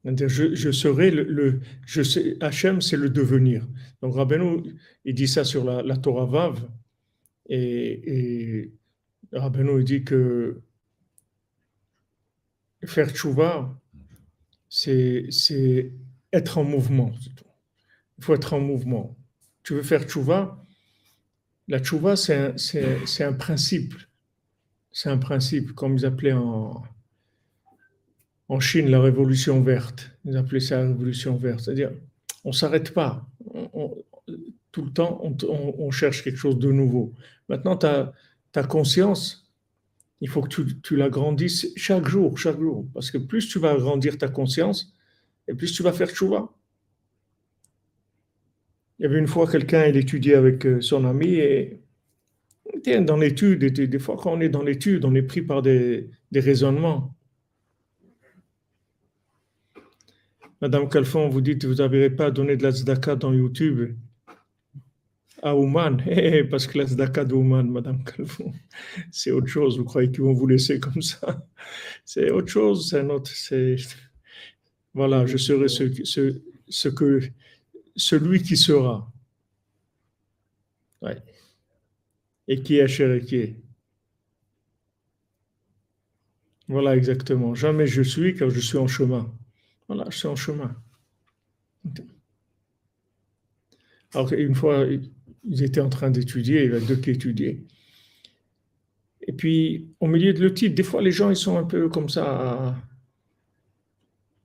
[0.05, 3.67] Je, serai le, je sais, Hachem, c'est le devenir.
[4.03, 6.69] Donc Rabbeinu, il dit ça sur la, Torah Vav,
[7.49, 8.73] et, et
[9.33, 10.61] il dit que
[12.83, 13.81] faire tchouva,
[14.69, 15.91] c'est
[16.31, 17.11] être en mouvement.
[18.19, 19.17] Il faut être en mouvement.
[19.63, 20.63] Tu veux faire tchouva,
[21.67, 23.95] la tchouva, c'est un, un principe.
[24.91, 26.83] C'est un principe, comme ils appelaient en,
[28.47, 30.11] en Chine la révolution verte.
[30.25, 31.61] Ils appelaient ça la révolution verte.
[31.61, 31.91] C'est-à-dire,
[32.43, 33.27] on ne s'arrête pas.
[34.71, 37.13] tout le temps, on, cherche quelque chose de nouveau.
[37.49, 38.13] Maintenant, ta,
[38.67, 39.51] conscience,
[40.21, 42.85] il faut que tu, tu l'agrandisses chaque jour, chaque jour.
[42.93, 44.93] Parce que plus tu vas agrandir ta conscience,
[45.47, 46.51] et plus tu vas faire chouva.
[48.99, 51.81] Il y avait une fois quelqu'un, il étudiait avec euh, son ami et
[53.01, 57.14] dans l'étude, des fois quand on est dans l'étude, on est pris par des raisonnements.
[60.61, 63.95] Madame Calfon, vous dites que vous n'avez pas donné de la tzedaka dans YouTube
[65.41, 68.53] à Ouman, eh, parce que la tzedaka de Ouman, Madame Calfon,
[69.11, 69.77] c'est autre chose.
[69.77, 71.45] Vous croyez qu'ils vont vous laisser comme ça?
[72.05, 72.95] C'est autre chose,
[73.33, 73.75] c'est.
[74.93, 77.19] Voilà, je serai ce, que
[77.95, 79.11] celui qui sera.
[82.47, 83.55] Et qui est qui
[86.67, 87.55] Voilà, exactement.
[87.55, 89.31] Jamais je suis car je suis en chemin.
[89.87, 90.75] Voilà, suis en chemin.
[94.13, 94.85] Alors, une fois,
[95.43, 97.59] ils étaient en train d'étudier, il y avait deux qui étudiaient.
[99.27, 102.09] Et puis, au milieu de l'étude, des fois, les gens, ils sont un peu comme
[102.09, 102.75] ça,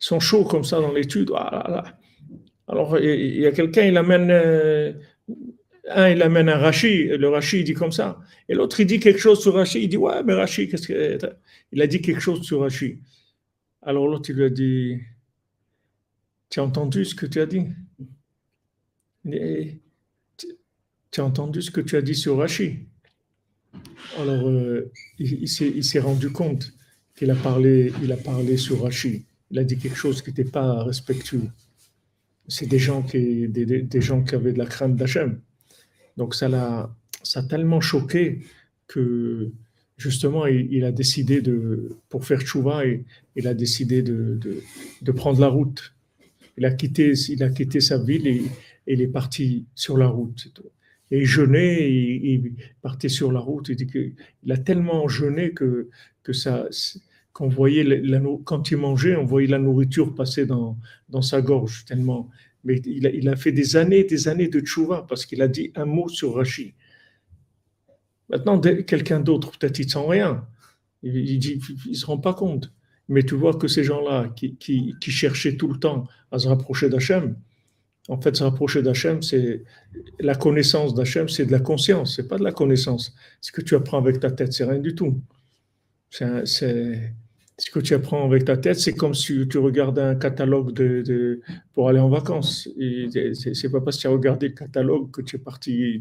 [0.01, 1.31] ils sont chauds comme ça dans l'étude.
[1.35, 1.85] Ah
[2.69, 4.93] Alors, il y a quelqu'un, il amène, euh,
[5.91, 8.21] un, il amène un Rachi, le Rachi, il dit comme ça.
[8.49, 11.19] Et l'autre, il dit quelque chose sur Rachi, il dit, ouais, mais Rachi, qu'est-ce que.
[11.73, 12.99] Il a dit quelque chose sur Rachi.
[13.83, 15.01] Alors l'autre, il lui a dit,
[16.51, 17.67] tu as entendu ce que tu as dit?
[19.25, 22.81] Tu as entendu ce que tu as dit sur Rachi?
[24.19, 26.73] Alors, euh, il, s'est rendu compte
[27.17, 29.25] qu'il a parlé, a parlé sur Rachi.
[29.51, 31.49] Il a dit quelque chose qui n'était pas respectueux.
[32.49, 35.41] C'est des gens qui, des, gens qui avaient de la crainte d'Hachem.
[36.17, 36.95] Donc ça l'a,
[37.35, 38.41] a tellement choqué
[38.89, 39.53] que
[39.97, 43.05] justement, il, a décidé de, pour faire tchouva, il,
[43.37, 44.41] il a décidé de,
[45.03, 45.95] de, prendre la route.
[46.61, 48.43] Il a quitté, il a quitté sa ville et,
[48.87, 50.53] il est parti sur la route.
[51.11, 53.71] Et il jeûnait, il, il partait sur la route.
[53.71, 55.89] Il a tellement jeûné que,
[56.23, 56.69] que ça,
[57.33, 58.03] qu'on voyait
[58.45, 60.77] quand il mangeait, on voyait la nourriture passer dans,
[61.09, 62.29] dans sa gorge tellement.
[62.65, 65.73] Mais il a, il fait des années, des années de tchouva parce qu'il a dit
[65.77, 66.75] un mot sur Rashi.
[68.29, 70.47] Maintenant, quelqu'un d'autre, peut-être il ne sent rien.
[71.03, 71.39] Il
[71.89, 72.71] ne se rend pas compte.
[73.11, 77.37] Mais tu vois que ces gens-là qui, cherchaient tout le temps à se rapprocher d'Hachem,
[78.09, 79.65] en fait, se rapprocher d'Hachem, c'est
[80.21, 83.15] la connaissance d'Hachem, c'est de la conscience, c'est pas de la connaissance.
[83.41, 85.21] Ce que tu apprends avec ta tête, c'est rien du tout.
[86.11, 87.13] C'est
[87.61, 91.41] ce que tu apprends avec ta tête, c'est comme si tu regardais un catalogue de,
[91.75, 92.69] pour aller en vacances.
[93.35, 96.01] C'est pas parce que tu as regardé le catalogue que tu es parti,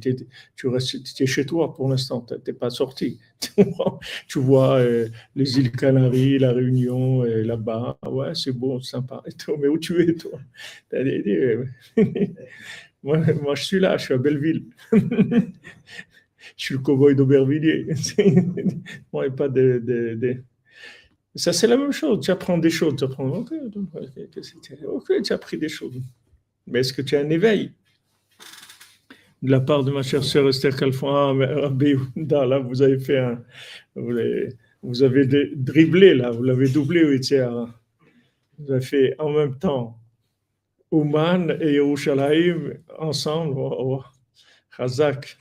[0.56, 3.20] tu restes es chez toi pour l'instant, tu n'es pas sorti.
[4.28, 9.22] tu vois euh, les îles Canaries, la Réunion, là-bas, ouais, c'est bon, sympa.
[9.60, 10.40] mais où tu es, toi?
[13.04, 14.66] Moi, je suis là, je suis à Belleville.
[14.92, 15.00] je
[16.56, 17.88] suis le cow-boy d'Aubervilliers.
[19.14, 20.44] moi, pas de, de
[21.36, 22.20] ça, c'est la même chose.
[22.22, 22.96] Tu apprends des choses.
[22.98, 23.54] Tu apprends, ok,
[25.24, 26.02] tu as appris des choses.
[26.68, 27.72] Mais est-ce que tu as un éveil?
[29.42, 33.42] De la part de ma chère sœur Esther Calfon, ah, là, vous avez fait un.
[33.96, 34.50] Vous avez,
[34.82, 37.20] vous avez dribblé, là, vous l'avez doublé, oui,
[38.58, 40.00] Vous avez fait en même temps
[40.92, 43.54] Ouman et Yerushalayim ensemble.
[43.58, 44.04] Oh, oh.
[44.76, 45.38] Chazak.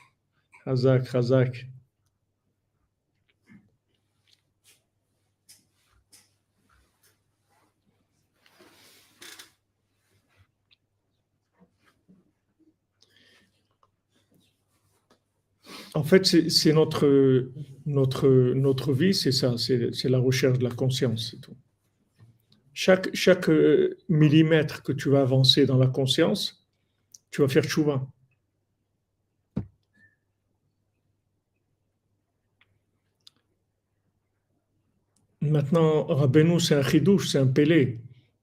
[15.94, 17.50] En fait, c'est notre,
[17.86, 21.56] notre, notre vie, c'est ça, c'est la recherche de la conscience, c'est tout.
[22.74, 26.64] Chaque, chaque euh, millimètre que tu vas avancer dans la conscience,
[27.30, 28.06] tu vas faire chouva.
[35.40, 38.00] Maintenant, Rabbeinu, c'est un chidouche, c'est un pélé.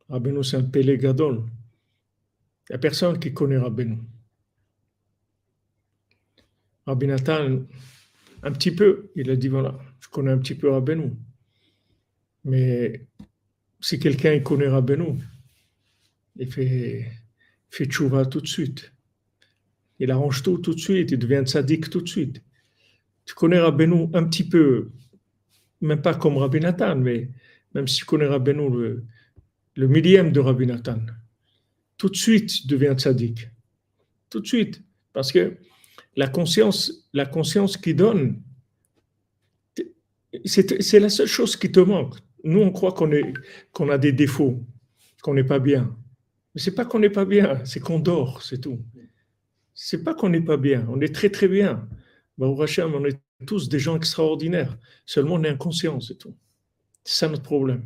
[0.09, 1.43] Rabbeinu, c'est un pélé gadol.
[2.69, 3.99] Il n'y a personne qui connaît Rabbeinu.
[6.85, 7.63] Rabbi Nathan,
[8.43, 11.13] un petit peu, il a dit voilà, je connais un petit peu Rabbeinu.
[12.43, 13.07] Mais
[13.81, 15.19] si quelqu'un connaît Rabbeinu,
[16.35, 17.11] il fait,
[17.69, 18.91] fait tchouva tout de suite.
[19.99, 22.43] Il arrange tout tout de suite, il devient sadique tout de suite.
[23.25, 24.91] Tu connais Rabbeinu un petit peu,
[25.81, 27.31] même pas comme Rabbi Nathan, mais
[27.73, 29.05] même si tu connais Rabbeinu le,
[29.75, 30.99] le millième de Rabbi Nathan,
[31.97, 33.49] tout de suite tu deviens sadique.
[34.29, 34.83] Tout de suite.
[35.13, 35.57] Parce que
[36.15, 38.41] la conscience, la conscience qui donne,
[40.45, 42.15] c'est la seule chose qui te manque.
[42.43, 44.63] Nous, on croit qu'on a des défauts,
[45.21, 45.95] qu'on n'est pas bien.
[46.53, 48.79] Mais c'est pas qu'on n'est pas bien, c'est qu'on dort, c'est tout.
[49.73, 51.87] C'est pas qu'on n'est pas bien, on est très très bien.
[52.37, 54.77] Bah, Hachem, on est tous des gens extraordinaires.
[55.05, 56.35] Seulement, on est inconscient, c'est tout.
[57.03, 57.85] C'est ça notre problème.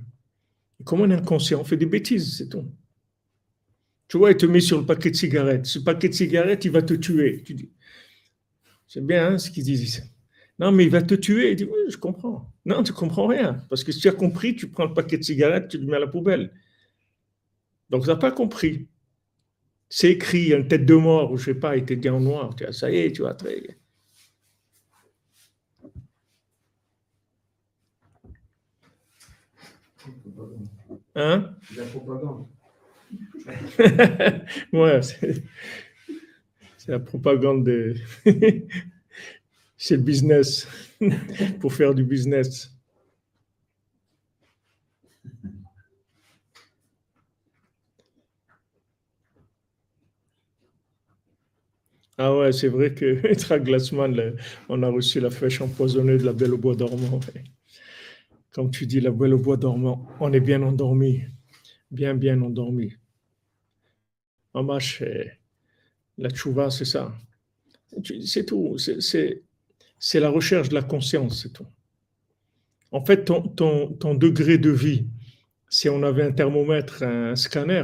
[0.79, 2.65] Et comme on est inconscient, on fait des bêtises, c'est tout.
[4.07, 5.65] Tu vois, il te met sur le paquet de cigarettes.
[5.65, 7.43] Ce paquet de cigarettes, il va te tuer.
[7.43, 7.71] Tu dis,
[8.89, 10.03] c'est bien hein, ce qu'ils disent.
[10.57, 11.51] Non, mais il va te tuer.
[11.51, 12.51] Il dit, oui, je comprends.
[12.65, 13.63] Non, tu comprends rien.
[13.69, 15.95] Parce que si tu as compris, tu prends le paquet de cigarettes, tu le mets
[15.95, 16.51] à la poubelle.
[17.91, 18.87] Donc, tu n'as pas compris.
[19.89, 22.19] C'est écrit, une tête de mort, ou je ne sais pas, il était dit en
[22.19, 22.55] noir.
[22.55, 23.61] Tu vois, ça y est, tu vois, très.
[31.15, 31.55] Hein?
[31.77, 32.47] La propagande.
[34.73, 35.43] ouais, c'est
[36.89, 37.95] la propagande de.
[39.77, 40.67] c'est le business,
[41.59, 42.71] pour faire du business.
[52.19, 54.35] Ah ouais, c'est vrai que Glassman,
[54.67, 57.19] on a reçu la flèche empoisonnée de la Belle au bois dormant.
[58.51, 61.23] Comme tu dis, la Belle au bois dormant, on est bien endormi,
[61.91, 62.93] bien bien endormi.
[64.53, 65.01] Mamash,
[66.19, 67.11] la tchouva, c'est ça.
[68.25, 68.77] C'est tout.
[68.77, 71.67] C'est la recherche de la conscience, c'est tout.
[72.91, 75.07] En fait, ton, degré de vie,
[75.69, 77.83] si on avait un thermomètre, un scanner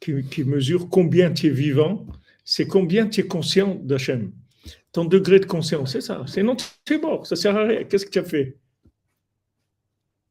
[0.00, 2.06] qui, mesure combien tu es vivant,
[2.44, 4.32] c'est combien tu es conscient d'Hachem.
[4.92, 6.24] Ton degré de conscience, c'est ça.
[6.26, 7.84] Sinon, tu es mort, ça sert à rien.
[7.84, 8.58] Qu'est-ce que tu as fait?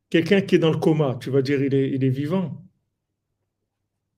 [0.10, 2.62] Quelqu'un qui est dans le coma, tu vas dire il il est vivant.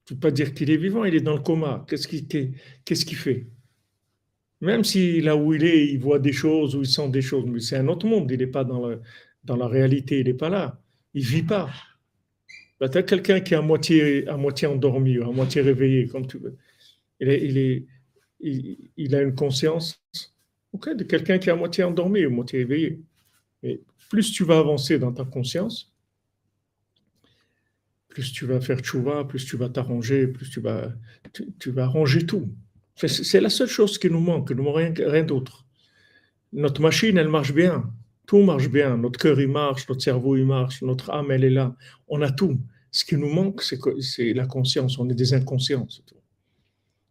[0.10, 1.86] Ne peux pas dire qu'il est vivant, il est dans le coma.
[1.88, 3.48] Qu'est-ce qu'il fait?
[4.62, 7.46] Même si là où il est, il voit des choses ou il sent des choses,
[7.46, 8.88] mais c'est un autre monde, il n'est pas dans,
[9.56, 10.82] la réalité, il n'est pas là.
[11.13, 11.70] Il vit pas.
[12.80, 16.08] Bah, tu as quelqu'un qui est à moitié, à moitié endormi ou à moitié réveillé,
[16.08, 16.58] comme tu veux
[18.44, 20.04] il, a une conscience
[20.74, 23.02] de quelqu'un qui est à moitié endormi, à moitié éveillé.
[23.63, 25.93] Et plus tu vas avancer dans ta conscience,
[28.13, 30.93] plus tu vas faire tchouva, plus tu vas t'arranger, plus tu vas,
[31.60, 32.47] tu, vas arranger tout.
[32.95, 35.65] C'est la seule chose qui nous manque, nous rien, rien d'autre.
[36.54, 37.91] Notre machine, elle marche bien.
[38.28, 38.97] Tout marche bien.
[38.97, 41.76] Notre cœur, il marche, notre cerveau, il marche, notre âme, elle est là.
[42.08, 42.62] On a tout.
[42.91, 44.99] Ce qui nous manque, c'est la conscience.
[44.99, 45.88] On est des inconscients.
[46.06, 46.15] Tout.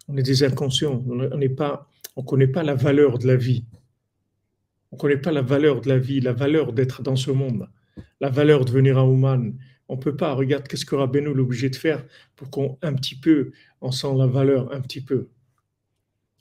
[0.07, 1.03] On est des inconscients.
[1.09, 3.65] On n'est pas, on connaît pas la valeur de la vie.
[4.93, 7.69] On connaît pas la valeur de la vie, la valeur d'être dans ce monde,
[8.21, 9.53] la valeur de venir à Ouman.
[9.89, 10.35] On peut pas.
[10.35, 12.05] Regarde, qu'est-ce que Rabbeinu est obligé de faire
[12.37, 15.29] pour qu'on un petit peu, on sent la valeur un petit peu.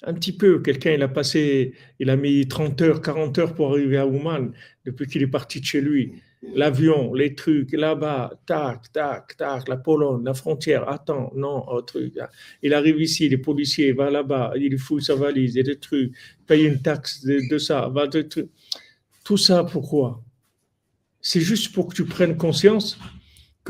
[0.03, 0.61] Un petit peu.
[0.61, 4.51] Quelqu'un, il a passé, il a mis 30 heures, 40 heures pour arriver à Ouman
[4.85, 9.77] depuis qu'il est parti de chez lui l'avion, les trucs, là-bas, tac, tac, tac, la
[9.77, 12.13] Pologne, la frontière, attends, non, un truc.
[12.61, 16.13] Il arrive ici, les policiers, va là-bas, il fouille sa valise, et des trucs,
[16.47, 18.49] paye une taxe de, ça, va de trucs.
[19.23, 20.21] Tout ça, pourquoi?
[21.21, 22.97] C'est juste pour que tu prennes conscience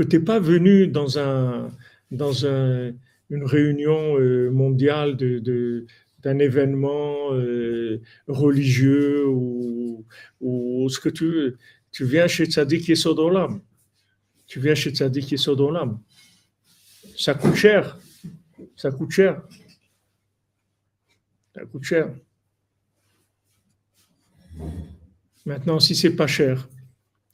[0.04, 1.70] que tu n'es pas venu dans, un,
[2.12, 2.92] dans un,
[3.30, 5.86] une réunion euh, mondiale de,
[6.20, 10.06] d'un événement euh, religieux ou,
[10.40, 11.58] ou ce que tu veux
[11.92, 13.62] tu viens chez Tzadik Yesodolam.
[14.48, 16.00] Tu viens chez Tzadik Yesodolam.
[17.18, 18.00] Ça coûte cher.
[18.76, 19.42] Ça coûte cher.
[21.54, 22.14] Ça coûte cher.
[25.46, 26.70] Maintenant, si c'est pas cher,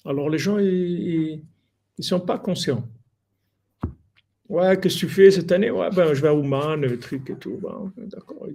[0.06, 1.44] alors les gens, ils
[1.98, 2.88] ne sont pas conscients.
[4.50, 5.72] Ouais, qu'est-ce que tu fais cette année?
[5.72, 7.60] Ouais, ben, je vais à Ouman, le truc et tout.
[7.98, 8.48] D'accord.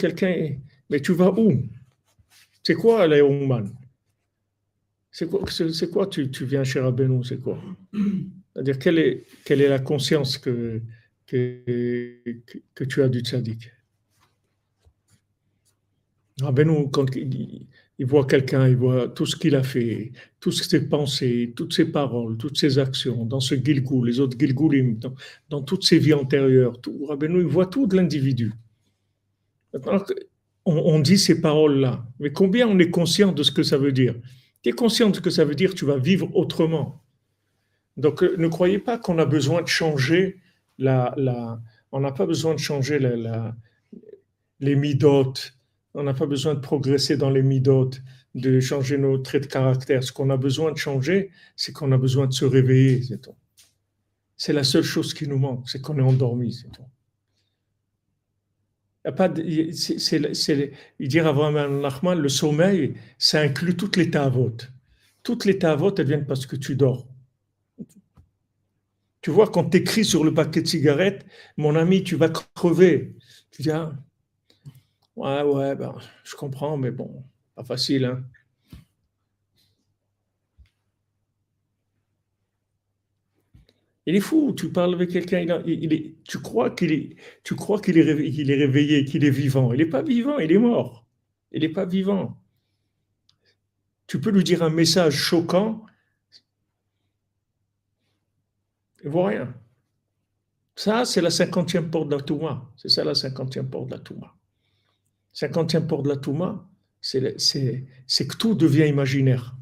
[0.00, 0.56] Quelqu'un.
[0.90, 1.62] Mais tu vas où?
[2.62, 3.70] C'est quoi aller à Ouman
[5.14, 7.56] c'est quoi, c'est quoi tu, tu, viens chez Rabbeinu C'est quoi?
[7.92, 10.82] C'est-à-dire, quelle est, quelle est la conscience que,
[11.24, 12.20] que,
[12.74, 13.70] que tu as du tzaddik?
[16.40, 20.88] Rabbeinu, quand il, il voit quelqu'un, il voit tout ce qu'il a fait, toutes ses
[20.88, 24.98] pensées, toutes ses paroles, toutes ses actions, dans ce Gilgul, les autres Gilgulim,
[25.48, 28.52] dans, toutes ses vies antérieures, tout, Rabbeinu, il voit tout de l'individu.
[30.66, 34.14] On, dit ces paroles-là, mais combien on est conscient de ce que ça veut dire?
[34.62, 37.02] Tu es conscient de ce que ça veut dire, tu vas vivre autrement.
[37.96, 40.40] Donc euh, ne croyez pas qu'on a besoin de changer
[40.78, 41.14] la,
[41.92, 42.98] on n'a pas besoin de changer
[44.58, 45.54] les midotes,
[45.94, 48.02] on n'a pas besoin de progresser dans les midotes,
[48.34, 50.02] de changer nos traits de caractère.
[50.02, 53.36] Ce qu'on a besoin de changer, c'est qu'on a besoin de se réveiller, c'est tout.
[54.36, 56.82] C'est la seule chose qui nous manque, c'est qu'on est endormi, c'est tout.
[59.04, 59.28] Il y a pas
[61.68, 64.56] Nachman, le sommeil, ça inclut toutes les tavot.
[65.22, 67.06] Toutes les tavot, elles viennent parce que tu dors.
[69.20, 71.24] Tu vois, quand tu écris sur le paquet de cigarettes,
[71.56, 73.14] mon ami, tu vas crever.
[73.50, 73.92] Tu dis, ah,
[75.16, 75.94] Ouais, ouais, ben,
[76.24, 77.24] je comprends, mais bon,
[77.56, 78.04] pas facile.
[78.04, 78.24] Hein.
[84.06, 87.80] Il est fou, tu parles avec quelqu'un, il, il, tu crois qu'il est, tu crois
[87.80, 89.72] qu'il est, est réveillé, qu'il est vivant.
[89.72, 91.06] Il n'est pas vivant, il est mort.
[91.52, 92.38] Il n'est pas vivant.
[94.06, 95.84] Tu peux lui dire un message choquant,
[99.02, 99.54] il ne voit rien.
[100.76, 102.70] Ça, c'est la cinquantième porte d'Atouma.
[102.76, 104.33] C'est ça la cinquantième porte d'Atouma.
[105.34, 106.68] 50e pour de la Touma,
[107.00, 109.56] c'est que tout devient imaginaire.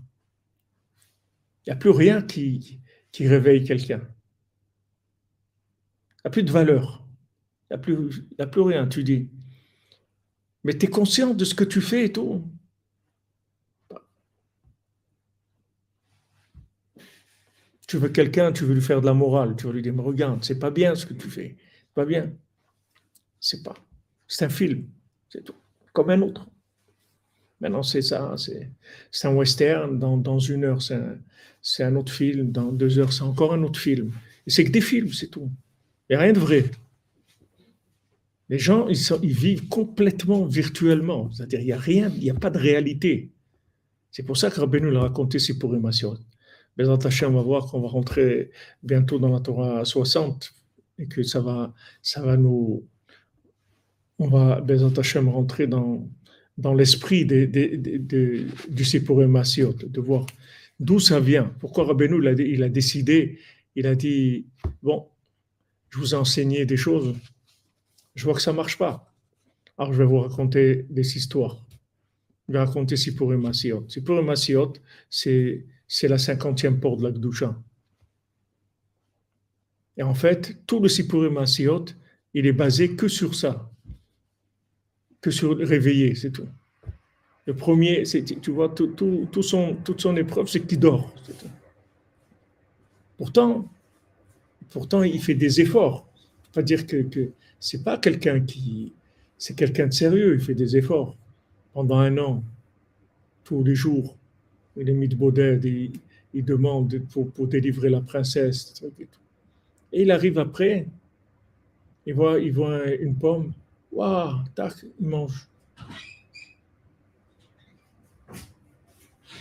[1.64, 2.80] Il n'y a plus rien qui,
[3.18, 4.00] réveille quelqu'un.
[6.10, 7.06] Il n'y a plus de valeur.
[7.70, 7.76] Il n'y
[8.38, 9.30] a, plus, rien, tu dis.
[10.64, 12.44] Mais tu es conscient de ce que tu fais et tout.
[17.88, 20.02] Tu veux quelqu'un, tu veux lui faire de la morale, tu veux lui dire, mais
[20.02, 21.56] regarde, c'est pas bien ce que tu fais.
[21.94, 22.32] Pas bien.
[23.40, 23.74] C'est pas.
[24.26, 24.88] C'est un film,
[25.28, 25.61] c'est tout.
[25.92, 26.46] Comme un autre.
[27.60, 28.34] Maintenant, c'est ça.
[29.10, 29.98] C'est un western.
[29.98, 34.12] Dans, une heure, c'est un, autre film, dans deux heures, c'est encore un autre film.
[34.46, 35.50] C'est que des films, c'est tout.
[36.08, 36.64] Il n'y a rien de vrai.
[38.48, 41.30] Les gens, ils, vivent complètement virtuellement.
[41.32, 43.30] C'est-à-dire, il n'y a rien, il n'y a pas de réalité.
[44.10, 46.18] C'est pour ça que Rabbeinu l'a raconté, c'est pour Emmanuel.
[46.76, 48.50] Mais on va voir qu'on va rentrer
[48.82, 50.52] bientôt dans la Torah 60
[50.98, 51.72] et que ça va,
[52.02, 52.86] ça va nous.
[54.22, 56.08] On va, Bezat Hashem, rentrer dans,
[56.56, 60.26] dans l'esprit de, de, du Sipur Masiot, de voir
[60.78, 63.40] D'où ça vient Pourquoi Rabbeinu il a, décidé,
[63.74, 64.46] il a dit,
[64.80, 65.08] bon,
[65.90, 67.16] je vous ai enseigné des choses,
[68.14, 69.12] je vois que ça ne marche pas.
[69.76, 71.66] Alors je vais vous raconter des histoires.
[72.46, 73.84] Je vais raconter Sipur et Masiot.
[73.88, 74.74] Sipur et Masiot,
[75.10, 75.66] c'est,
[76.04, 77.60] la cinquantième porte de la Gdusha.
[79.96, 81.86] Et en fait, tout le Sipur et Masiot,
[82.34, 83.71] il est basé que sur ça,
[85.22, 86.48] que sur le réveiller, c'est tout.
[87.46, 91.12] Le premier, c'est, tu vois, tout, son, toute son épreuve, c'est qu'il dort.
[93.16, 93.68] Pourtant,
[94.70, 96.06] pourtant, il fait des efforts.
[96.52, 98.92] Pas dire que, que c'est pas quelqu'un qui,
[99.38, 100.34] c'est quelqu'un de sérieux.
[100.34, 101.16] Il fait des efforts
[101.72, 102.44] pendant un an,
[103.44, 104.16] tous les jours.
[104.76, 105.92] Il est mis de Baudet, il,
[106.34, 108.82] il, demande pour, pour, délivrer la princesse.
[109.92, 110.86] Et il arrive après,
[112.06, 113.52] il voit, il voit une pomme,
[113.92, 115.48] waouh, tac, il mange.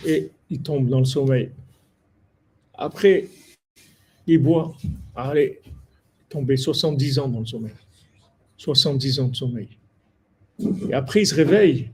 [0.04, 1.50] et il tombe dans le sommeil.
[2.74, 3.28] Après,
[4.26, 4.74] il boit.
[5.14, 5.60] Allez,
[6.28, 7.74] tomber 70 ans dans le sommeil.
[8.56, 9.68] 70 ans de sommeil.
[10.88, 11.90] Et après, il se réveille.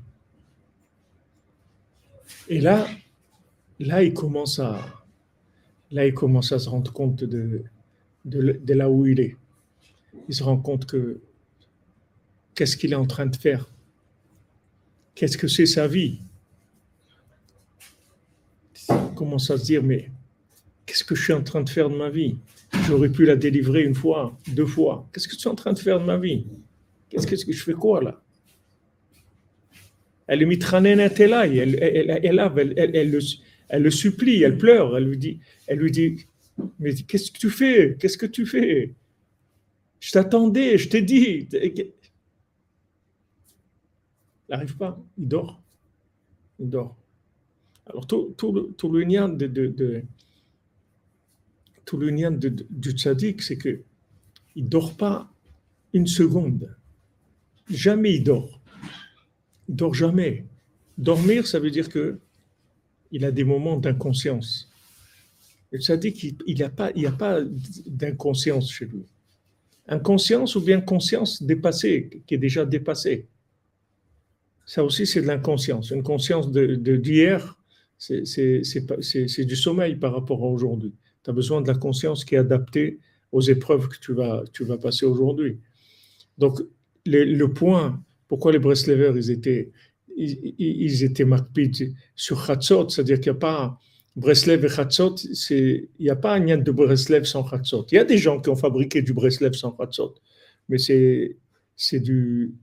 [2.48, 2.86] Et là,
[3.78, 4.84] là, il commence à,
[5.90, 7.64] là, il commence à se rendre compte de,
[8.24, 9.36] de, de là où il est.
[10.28, 11.20] Il se rend compte que
[12.58, 13.70] qu'est-ce qu'il est en train de faire?
[15.14, 16.18] Qu'est-ce que c'est sa vie?
[19.14, 20.10] Commence à se dire, mais
[20.84, 22.36] qu'est-ce que je suis en train de faire de ma vie?
[22.88, 25.08] J'aurais pu la délivrer une fois, deux fois.
[25.12, 26.46] Qu'est-ce que je suis en train de faire de ma vie?
[27.08, 28.20] Qu'est-ce que je fais quoi là?
[30.26, 33.20] Elle est mitranène là, elle, elle, elle, elle, le,
[33.68, 35.38] elle le supplie, elle pleure, elle lui dit,
[35.68, 36.26] elle lui dit,
[36.80, 37.96] mais qu'est-ce que tu fais?
[38.00, 38.94] Qu'est-ce que tu fais?
[40.00, 41.48] Je t'attendais, je t'ai dit.
[44.48, 45.60] Il n'arrive pas, il dort.
[46.58, 46.96] Il dort.
[47.86, 48.74] Alors, tout, le
[51.84, 51.98] tout
[52.70, 53.82] du tzaddik, c'est que
[54.56, 55.30] il dort pas
[55.92, 56.74] une seconde.
[57.70, 58.60] Jamais il dort.
[59.68, 60.44] Il dort jamais.
[60.96, 62.18] Dormir, ça veut dire que
[63.10, 64.70] il a des moments d'inconscience.
[65.70, 66.62] Le tzaddik, il n'y
[67.06, 67.40] a pas
[67.86, 69.04] d'inconscience chez lui.
[69.86, 73.26] Inconscience ou bien conscience dépassée, qui est déjà dépassée.
[74.68, 75.90] Ça aussi, c'est de l'inconscience.
[75.92, 77.58] Une conscience d'hier
[77.96, 80.92] c'est du sommeil par rapport à aujourd'hui.
[81.24, 82.98] Tu as besoin de la conscience qui est adaptée
[83.32, 85.58] aux épreuves que tu vas, passer aujourd'hui.
[86.36, 86.60] Donc,
[87.06, 89.72] le point, pourquoi les Breslevers, ils étaient,
[90.14, 91.26] ils, étaient
[92.14, 93.78] sur Khatzot, c'est-à-dire qu'il n'y a pas
[94.16, 95.14] Breslev et Khatzot,
[95.48, 97.86] il n'y a pas un de Breslev sans Khatzot.
[97.90, 100.14] Il y a des gens qui ont fabriqué du Breslev sans Khatzot,
[100.68, 102.54] mais c'est du,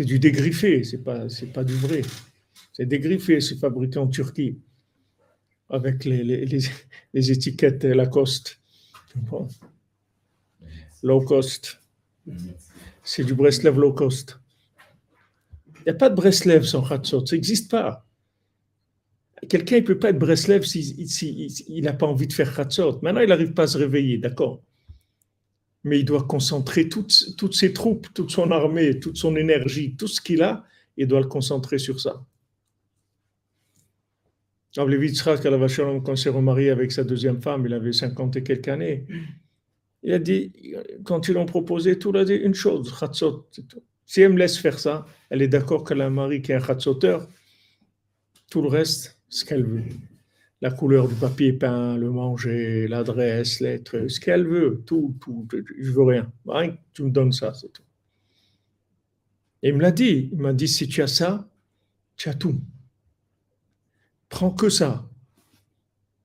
[0.00, 2.02] du dégriffé, ce n'est pas, pas du vrai.
[2.72, 4.58] C'est dégriffé, c'est fabriqué en Turquie
[5.70, 6.60] avec les, les,
[7.12, 8.60] les, étiquettes Lacoste.
[11.02, 11.80] Low cost.
[13.02, 14.38] C'est du Breslev low cost.
[15.78, 18.04] Il n'y a pas de Breslev sans Khatsot, ça n'existe pas.
[19.48, 23.00] Quelqu'un ne peut pas être Breslev s'il n'a pas envie de faire Khatsot.
[23.02, 24.62] Maintenant, il n'arrive pas à se réveiller, d'accord.
[25.88, 30.06] Mais il doit concentrer toutes, toutes ses troupes, toute son armée, toute son énergie, tout
[30.06, 30.64] ce qu'il a,
[30.96, 32.22] il doit le concentrer sur ça.
[34.76, 38.68] Rabbi Yitzhak, quand il s'est remarié avec sa deuxième femme, il avait 50 et quelques
[38.68, 39.06] années.
[40.02, 40.52] Il a dit,
[41.04, 42.94] quand ils l'ont proposé, tout, a dit une chose,
[44.04, 46.56] Si elle me laisse faire ça, elle est d'accord qu'elle a un mari qui est
[46.56, 47.28] un chatzoteur,
[48.50, 49.82] tout le reste, ce qu'elle veut.
[50.60, 55.46] La couleur du papier peint, le manger, l'adresse, lettre, ce qu'elle veut, tout, tout,
[55.78, 56.32] je veux rien.
[56.46, 57.82] rien tu me donnes ça, c'est tout.
[59.62, 61.48] Et il me l'a dit, il m'a dit, si tu as ça,
[62.16, 62.60] tu as tout.
[64.28, 65.08] Prends que ça.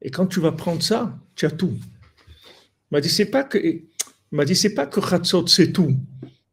[0.01, 1.73] Et quand tu vas prendre ça, tu as tout.
[1.73, 3.57] Il m'a dit, c'est pas que,
[4.31, 5.95] m'a dit, c'est pas que Khatsot, c'est tout.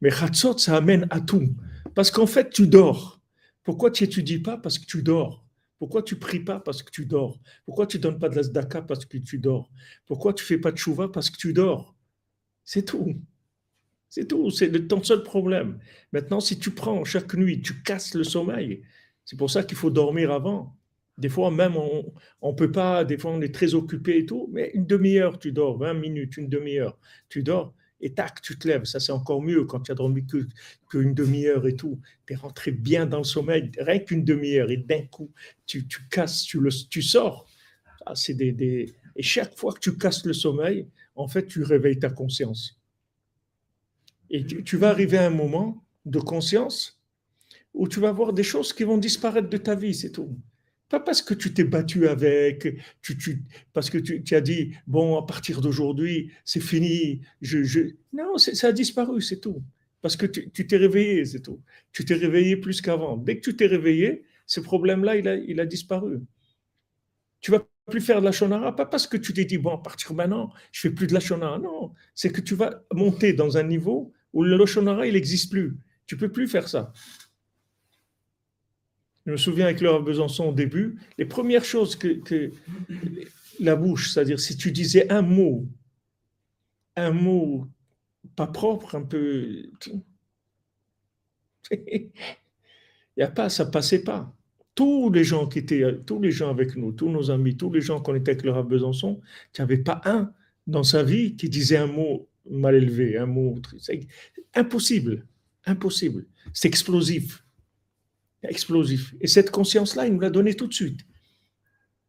[0.01, 1.55] Mais Khatsot, ça amène à tout.
[1.95, 3.21] Parce qu'en fait, tu dors.
[3.63, 4.57] Pourquoi tu n'étudies pas?
[4.57, 5.45] Parce que tu dors.
[5.81, 7.41] Pourquoi tu pries pas Parce que tu dors?
[7.65, 9.71] Pourquoi tu donnes pas de la Parce que tu dors?
[10.05, 11.97] Pourquoi tu fais pas de chouva Parce que tu dors?
[12.63, 13.17] C'est tout.
[14.11, 14.51] C'est tout.
[14.51, 15.79] C'est ton seul problème.
[16.13, 18.83] Maintenant, si tu prends chaque nuit, tu casses le sommeil.
[19.25, 20.77] C'est pour ça qu'il faut dormir avant.
[21.17, 22.13] Des fois, même, on
[22.43, 25.51] ne peut pas, des fois, on est très occupé et tout, mais une demi-heure, tu
[25.51, 26.99] dors, 20 minutes, une demi-heure,
[27.31, 28.85] tu dors, et tac, tu te lèves.
[28.85, 30.49] Ça, c'est encore mieux quand tu as dormi qu'une
[30.89, 32.01] que demi-heure et tout.
[32.27, 35.31] Tu es rentré bien dans le sommeil, rien qu'une demi-heure, et d'un coup,
[35.67, 37.47] tu, tu casses, tu, le, tu sors.
[38.07, 38.95] Ah, des, des...
[39.17, 42.81] Et chaque fois que tu casses le sommeil, en fait, tu réveilles ta conscience.
[44.31, 47.01] Et tu, tu vas arriver à un moment de conscience
[47.75, 50.37] où tu vas voir des choses qui vont disparaître de ta vie, c'est tout.
[50.91, 52.67] Pas parce que tu t'es battu avec,
[53.73, 57.21] parce que tu, as dit, bon, à partir d'aujourd'hui, c'est fini.
[57.41, 57.93] Je.
[58.13, 59.63] Non, ça a disparu, c'est tout.
[60.03, 61.63] Parce que tu t'es réveillé, c'est tout.
[61.93, 63.17] Tu t'es réveillé plus qu'avant.
[63.17, 66.23] Dès que tu t'es réveillé, ce problème-là, il a, disparu.
[67.41, 69.79] Tu vas plus faire de la shonara, pas parce que tu t'es dit, bon, à
[69.79, 71.61] partir maintenant, je fais plus de la shonara.
[71.61, 75.77] Non, c'est que tu vas monter dans un niveau où le shonara, il n'existe plus.
[76.07, 76.93] Tu peux plus faire ça.
[79.27, 82.51] Je me souviens avec Laura Besançon au début, les premières choses que,
[83.59, 85.67] la bouche, c'est-à-dire si tu disais un mot,
[86.97, 87.67] un mot
[88.35, 89.67] pas propre, un peu.
[91.71, 92.11] Il
[93.19, 94.35] y a pas, ça passait pas.
[94.75, 97.83] Tous les gens qui étaient, tous les gens avec nous, tous nos amis, tous les
[97.83, 99.21] gens qu'on était avec Laura Besançon,
[99.55, 100.33] il n'y avait pas un
[100.67, 103.61] dans sa vie qui disait un mot mal élevé, un mot.
[104.55, 105.27] Impossible,
[105.67, 106.27] impossible.
[106.55, 107.45] C'est explosif
[108.43, 109.15] explosif.
[109.21, 111.01] Et cette conscience-là, il nous l'a donné tout de suite.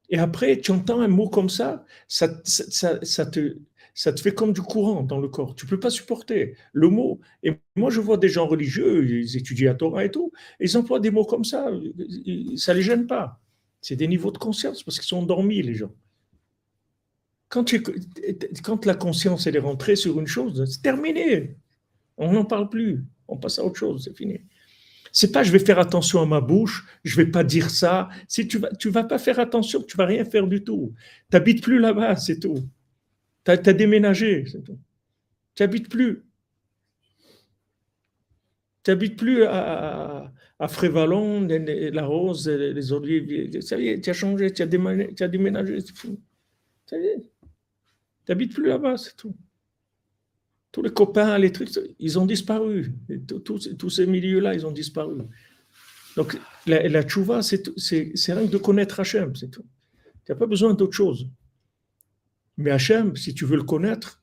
[0.09, 3.57] Et après, tu entends un mot comme ça, ça, ça, te,
[3.93, 5.55] ça te fait comme du courant dans le corps.
[5.55, 7.21] Tu ne peux pas supporter le mot.
[7.43, 10.99] Et moi, je vois des gens religieux, ils étudient à Torah et tout, ils emploient
[10.99, 11.71] des mots comme ça.
[12.57, 13.39] Ça ne les gêne pas.
[13.79, 15.93] C'est des niveaux de conscience parce qu'ils sont endormis, les gens.
[17.47, 17.82] Quand, tu,
[18.63, 21.57] quand la conscience elle est rentrée sur une chose, c'est terminé.
[22.17, 23.03] On n'en parle plus.
[23.27, 24.41] On passe à autre chose, c'est fini.
[25.12, 28.09] C'est pas je vais faire attention à ma bouche, je vais pas dire ça.
[28.28, 30.93] Si tu vas, tu vas pas faire attention, tu vas rien faire du tout.
[31.30, 32.64] Tu n'habites plus là-bas, c'est tout.
[33.43, 34.80] Tu as, déménagé, c'est tout.
[35.55, 36.24] Tu n'habites plus.
[38.84, 40.32] Tu n'habites plus à,
[40.68, 43.62] Frévalon, la Rose, les olives.
[43.62, 47.22] Ça y est, tu as changé, tu as déménagé, c'est est.
[47.22, 49.36] Tu n'habites plus là-bas, c'est tout
[50.72, 51.69] tous les copains, les trucs,
[51.99, 52.93] ils ont disparu.
[53.43, 55.17] Tous, ces milieux-là, ils ont disparu.
[56.15, 57.63] Donc, la, la tchouva, c'est
[58.28, 59.65] rien que de connaître Hachem, c'est tout.
[60.26, 61.30] Tu n'as pas besoin d'autre chose.
[62.57, 64.22] Mais Hachem, si tu veux le connaître,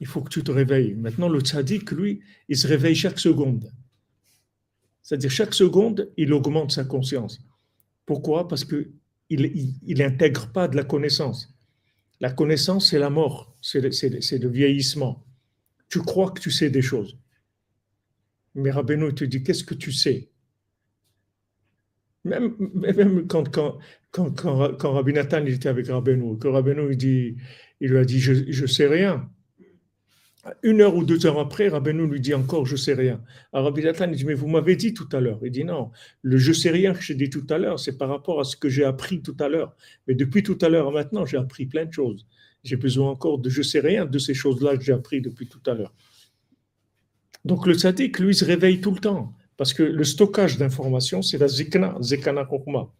[0.00, 0.94] il faut que tu te réveilles.
[0.94, 3.72] Maintenant, le tzaddik, lui, il se réveille chaque seconde.
[5.02, 7.40] C'est-à-dire, chaque seconde, il augmente sa conscience.
[8.06, 8.46] Pourquoi?
[8.46, 8.92] Parce qu'il
[9.88, 11.52] n'intègre pas de la connaissance.
[12.20, 15.24] La connaissance, c'est la mort, c'est le vieillissement
[15.92, 17.18] tu crois que tu sais des choses.
[18.54, 20.30] Mais Rabbeinu te dit, qu'est-ce que tu sais?
[22.24, 23.78] Même, quand, quand,
[24.10, 24.30] quand,
[24.78, 27.36] quand, Nathan était avec Rabbeinu, que Rabbeinu il, dit,
[27.80, 29.28] il lui a dit, je ne sais rien.
[30.62, 33.22] Une heure ou deux heures après, Rabbeinu lui dit encore, je sais rien.
[33.52, 35.40] Alors Rabbi Nathan dit, mais vous m'avez dit tout à l'heure.
[35.42, 35.90] Il dit, non,
[36.22, 38.56] le je sais rien que j'ai dit tout à l'heure, c'est par rapport à ce
[38.56, 39.76] que j'ai appris tout à l'heure.
[40.08, 42.26] Mais depuis tout à l'heure maintenant, j'ai appris plein de choses.
[42.62, 45.62] J'ai besoin encore de je sais rien de ces choses-là que j'ai appris depuis tout
[45.66, 45.94] à l'heure.
[47.44, 49.34] Donc le tzaddik, lui, se réveille tout le temps.
[49.56, 52.92] Parce que le stockage d'informations, c'est la zikna, zekana kokma.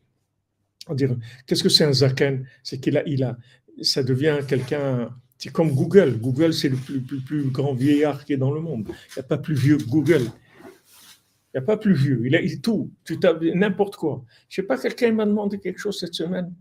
[1.47, 2.47] Qu'est-ce que c'est un zaken?
[2.63, 3.39] C'est qu'il a, il a,
[3.83, 6.19] ça devient quelqu'un, c'est comme Google.
[6.19, 8.87] Google, c'est le plus, plus, grand vieillard qui est dans le monde.
[8.89, 10.23] Il n'y a pas plus vieux que Google.
[10.23, 12.23] Il n'y a pas plus vieux.
[12.27, 13.19] Il a tout, tout
[13.55, 14.25] n'importe quoi.
[14.49, 16.53] Je ne sais pas, quelqu'un m'a demandé quelque chose cette semaine.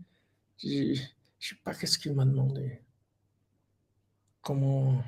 [0.62, 0.94] Je ne
[1.38, 2.80] sais pas qu'est-ce qu'il m'a demandé
[4.42, 5.02] comment.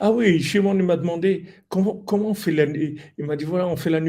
[0.00, 2.64] Ah oui, moi, il m'a demandé comment, comment on fait la.
[2.64, 4.00] Il m'a dit voilà, on fait la,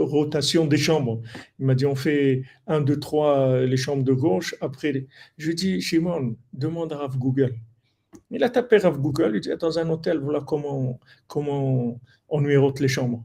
[0.00, 1.22] rotation des chambres.
[1.58, 4.54] Il m'a dit on fait 1, 2, 3 les chambres de gauche.
[4.60, 5.06] Après,
[5.38, 7.54] je dis Shimon, demande à Rav Google.
[8.30, 12.80] Il a tapé Rav Google, il dit dans un hôtel, voilà comment, comment on numérote
[12.80, 13.24] les chambres.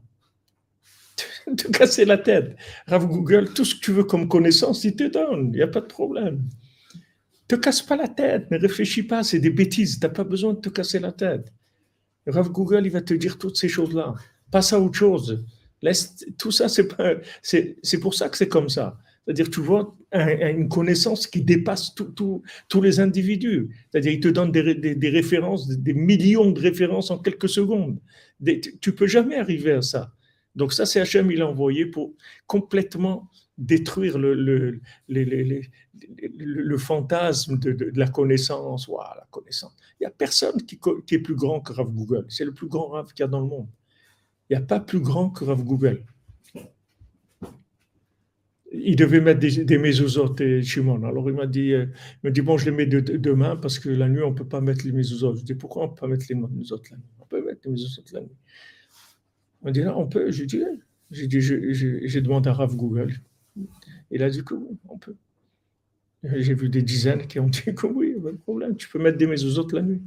[1.56, 2.56] te casser la tête.
[2.86, 5.50] Rav Google, tout ce que tu veux comme connaissance, il te donne.
[5.52, 6.42] Il n'y a pas de problème.
[7.46, 10.00] Te casse pas la tête, ne réfléchis pas, c'est des bêtises.
[10.00, 11.52] Tu n'as pas besoin de te casser la tête.
[12.26, 14.14] Rav Google, il va te dire toutes ces choses-là.
[14.50, 15.44] Passe à autre chose.
[15.82, 16.88] Laisse, tout ça, c'est,
[17.82, 18.98] c'est, pour ça que c'est comme ça.
[19.24, 23.68] C'est-à-dire, tu vois, une connaissance qui dépasse tous les individus.
[23.90, 27.98] C'est-à-dire, il te donne des, des, références, des millions de références en quelques secondes.
[28.80, 30.14] tu peux jamais arriver à ça.
[30.54, 32.14] Donc ça, c'est Hachem, il a envoyé pour
[32.46, 33.28] complètement
[33.58, 34.80] détruire le, le,
[36.18, 38.88] le, fantasme de, la connaissance.
[38.88, 39.74] Voilà, la connaissance.
[40.00, 40.78] Il n'y a personne qui,
[41.14, 42.26] est plus grand que Rav Google.
[42.28, 43.68] C'est le plus grand Rav qu'il y a dans le monde.
[44.48, 46.04] Il n'y a pas plus grand que Rav Google.
[48.72, 51.04] Il devait mettre des, des et Shimon.
[51.04, 51.86] Alors il m'a dit, euh,
[52.24, 54.84] dit, bon, je les mets demain parce que la nuit, on ne peut pas mettre
[54.84, 55.38] les mésouzotes.
[55.38, 57.04] Je dis, pourquoi on ne peut pas mettre les mésouzotes la nuit?
[57.20, 58.36] On peut mettre les mésouzotes la nuit.
[59.62, 60.30] On dit, on peut.
[60.30, 63.14] J'ai dit, j'ai demandé à Rav Google.
[64.10, 65.16] Il a dit que oui, on peut.
[66.36, 69.18] J'ai vu des dizaines qui ont dit que oui, pas de problème, tu peux mettre
[69.18, 70.00] des autres la nuit.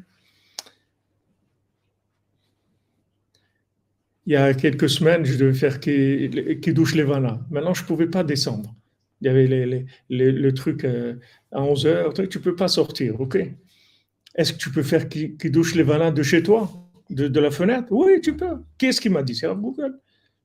[4.25, 7.39] Il y a quelques semaines, je devais faire qui, qui douche les là.
[7.49, 8.75] Maintenant, je ne pouvais pas descendre.
[9.21, 11.15] Il y avait les, le truc euh,
[11.51, 13.37] à 11 heures, tu ne peux pas sortir, ok?
[14.35, 16.71] Est-ce que tu peux faire qui, douche les là de chez toi?
[17.09, 17.87] De, la fenêtre?
[17.89, 18.61] Oui, tu peux.
[18.77, 19.33] Qui est-ce qui m'a dit?
[19.33, 19.97] C'est Google.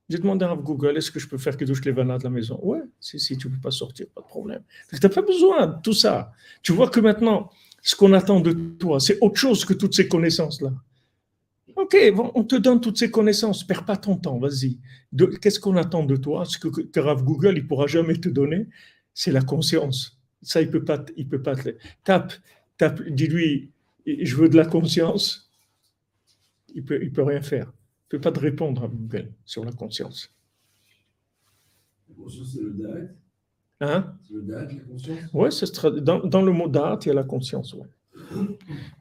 [0.09, 2.29] J'ai demandé à Google, est-ce que je peux faire que douche les vanas de la
[2.29, 2.59] maison?
[2.61, 4.61] Oui, si, si, tu ne peux pas sortir, pas de problème.
[4.89, 6.33] Tu n'as pas besoin de tout ça.
[6.61, 7.49] Tu vois que maintenant,
[7.81, 10.73] ce qu'on attend de toi, c'est autre chose que toutes ces connaissances-là.
[11.75, 11.97] Ok,
[12.35, 14.77] on te donne toutes ces connaissances, perds pas ton temps, vas-y.
[15.41, 16.45] Qu'est-ce qu'on attend de toi?
[16.45, 18.67] Ce que, que Rav Google, il pourra jamais te donner,
[19.13, 20.19] c'est la conscience.
[20.41, 21.69] Ça, il peut pas, il peut pas te...
[22.03, 22.33] Tape,
[22.77, 23.71] tape, dis-lui,
[24.05, 25.49] je veux de la conscience,
[26.75, 27.71] il peut, il peut rien faire.
[28.13, 30.31] Ne peut pas te répondre à Google sur la conscience.
[32.07, 33.15] La conscience, c'est le date
[33.81, 34.15] Hein?
[34.21, 37.23] C'est le date, la conscience Oui, dans, dans, le mot date, il y a la
[37.23, 37.73] conscience.
[37.73, 37.87] Ouais.
[38.35, 38.45] Mais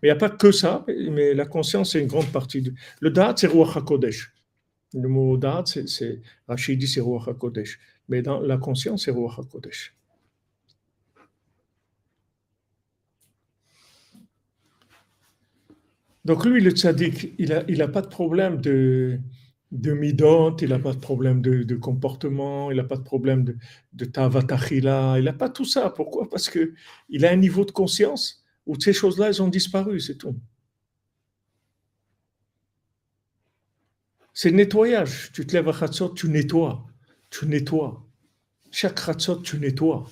[0.02, 2.62] il n'y a pas que ça, mais la conscience, c'est une grande partie.
[2.62, 2.74] Du...
[3.00, 4.32] Le date, c'est Ruach HaKodesh.
[4.94, 7.78] Le mot date, c'est Rachid dit c'est Ruach HaKodesh.
[8.08, 9.94] Mais dans la conscience, c'est Ruach HaKodesh.
[16.24, 19.18] Donc lui, le tzaddik, il n'a il a pas de problème de,
[19.72, 23.56] de midot, il n'a pas de problème de, comportement, il n'a pas de problème de,
[23.94, 24.06] de
[25.18, 25.90] il n'a pas tout ça.
[25.90, 26.28] Pourquoi?
[26.28, 30.36] Parce qu'il a un niveau de conscience où ces choses-là, elles ont disparu, c'est tout.
[34.34, 35.30] C'est le nettoyage.
[35.32, 36.86] Tu te lèves à Khatsot, tu nettoies.
[37.30, 38.06] Tu nettoies.
[38.70, 40.06] Chaque Khatsot, tu nettoies.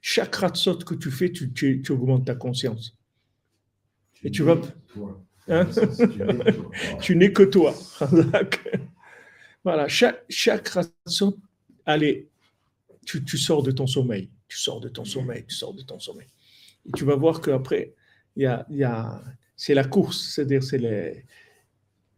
[0.00, 2.96] Chaque Khatsot que tu fais, tu augmentes ta conscience.
[4.24, 4.60] Et tu vas.
[5.48, 5.68] Hein?
[7.00, 7.74] tu n'es que toi.
[9.64, 10.70] voilà, chaque, chaque
[11.84, 12.28] allez,
[13.04, 14.30] tu, tu, sors de ton sommeil.
[14.48, 16.28] Tu sors de ton sommeil, tu sors de ton sommeil.
[16.86, 17.94] Et tu vas voir qu'après,
[18.36, 19.22] y a, y a,
[19.56, 21.24] c'est la course, c'est-à-dire c'est les,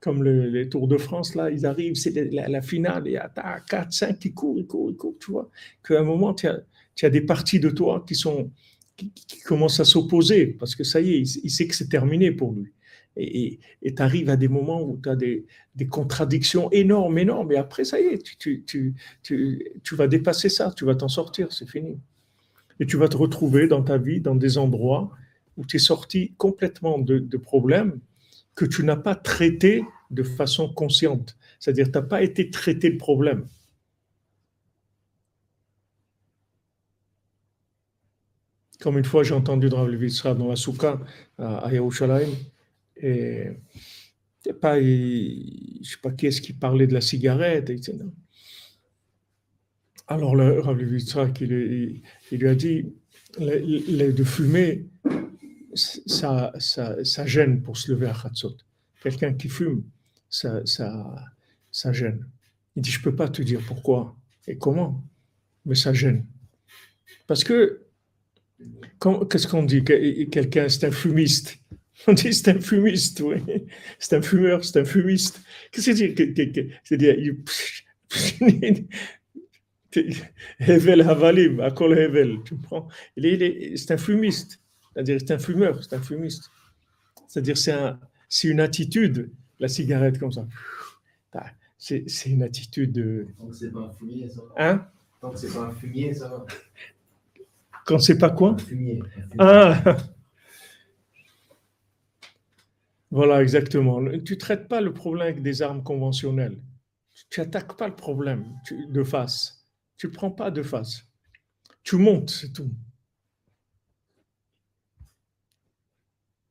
[0.01, 3.29] comme le, les Tours de France, là, ils arrivent, c'est la, finale, il y a
[3.69, 5.51] 4, 5 qui courent, ils courent, ils courent, tu vois.
[5.87, 6.61] Qu'à un moment, tu as,
[7.03, 8.51] as des parties de toi qui sont
[8.97, 12.53] qui, commence à s'opposer parce que ça y est, il, sait que c'est terminé pour
[12.53, 12.73] lui.
[13.19, 17.57] Et tu arrives à des moments où tu as des, des, contradictions énormes, énormes, et
[17.57, 21.51] après, ça y est, tu, tu, tu, tu vas dépasser ça, tu vas t'en sortir,
[21.53, 21.99] c'est fini.
[22.79, 25.11] Et tu vas te retrouver dans ta vie dans des endroits
[25.57, 28.01] où tu es sorti complètement de, de problèmes
[28.55, 31.37] que tu n'as pas traités de façon consciente.
[31.59, 33.47] C'est-à-dire, tu n'as pas été traité le problème.
[38.81, 41.01] Comme une fois, j'ai entendu Rav Levitsra dans la souka
[41.39, 42.31] à Yerushalayim,
[42.97, 43.49] et
[44.61, 47.99] pas, je sais pas qui est-ce qui parlait de la cigarette, etc.
[50.09, 52.93] Alors le Rav Levitsra, il, il, lui a dit,
[53.39, 54.87] de fumer,
[55.75, 58.57] ça, ça, ça, gêne pour se lever à Khatsot.
[59.03, 59.85] Quelqu'un qui fume,
[60.31, 61.15] ça, ça,
[61.71, 62.27] ça gêne.
[62.77, 64.17] Il dit, je ne peux pas te dire pourquoi
[64.47, 65.05] et comment,
[65.65, 66.25] mais ça gêne.
[67.27, 67.86] Parce que
[69.31, 69.85] Qu'est-ce qu'on dit?
[69.85, 71.59] Quelqu'un, c'est un fumiste.
[72.07, 73.37] On dit c'est un fumiste, oui.
[73.99, 75.41] C'est un fumeur, c'est un fumiste.
[75.73, 76.15] Qu'est-ce que c'est
[76.85, 77.35] C'est-à-dire,
[80.61, 82.89] Hevel Havalim, Akol Hevel, tu comprends?
[83.17, 84.61] C'est un fumiste.
[84.93, 86.51] C'est-à-dire, c'est un fumeur, c'est un fumiste.
[87.29, 87.99] C'est-à-dire, c'est un,
[88.45, 90.47] une attitude, la cigarette comme ça.
[91.79, 93.27] C'est une attitude de.
[93.39, 94.55] Tant que c'est pas un fumier, ça va.
[94.57, 94.89] Hein?
[95.21, 96.47] Tant que c'est pas un fumier, ça va.
[97.87, 98.57] Quand c'est pas quoi
[99.39, 99.97] Ah
[103.13, 104.05] Voilà, exactement.
[104.25, 106.59] Tu ne traites pas le problème avec des armes conventionnelles.
[107.31, 108.45] Tu attaques pas le problème
[108.89, 109.65] de face.
[109.97, 111.07] Tu ne prends pas de face.
[111.85, 112.71] Tu montes, c'est tout.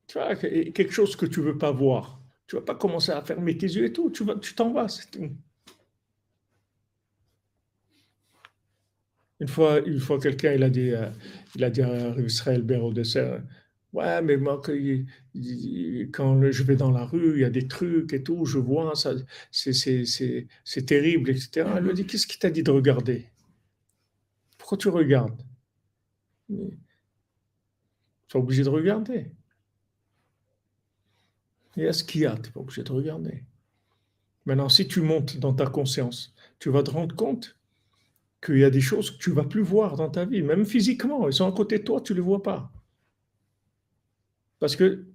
[0.08, 2.22] Tu vois, quelque chose que tu ne veux pas voir.
[2.48, 4.10] Tu ne vas pas commencer à fermer tes yeux et tout.
[4.10, 5.30] Tu vas, tu t'en vas, c'est tout.
[9.40, 11.10] Une fois, une fois quelqu'un, il a dit, euh,
[11.56, 13.38] il a dit à Israël Bérodesser,
[13.94, 14.62] ouais, mais moi,
[16.14, 18.96] quand je vais dans la rue, il y a des trucs et tout, je vois,
[18.96, 19.14] ça,
[19.52, 21.70] c'est terrible, etc.
[21.78, 23.26] Elle lui dit, qu'est-ce qui t'a dit de regarder?
[24.58, 25.42] Pourquoi tu regardes
[26.48, 26.56] Tu
[28.34, 29.32] es obligé de regarder.
[31.78, 33.44] Il y a ce qu'il y a, tu n'es pas obligé de regarder.
[34.46, 37.58] Maintenant, si tu montes dans ta conscience, tu vas te rendre compte
[38.46, 41.28] qu'il y a des choses que tu vas plus voir dans ta vie, même physiquement.
[41.28, 42.72] Ils sont à côté de toi, tu ne les vois pas.
[44.60, 45.06] Parce que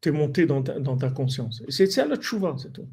[0.00, 1.62] tu es monté dans ta, conscience.
[1.66, 2.88] Et c'est ça la tchouva, c'est tout.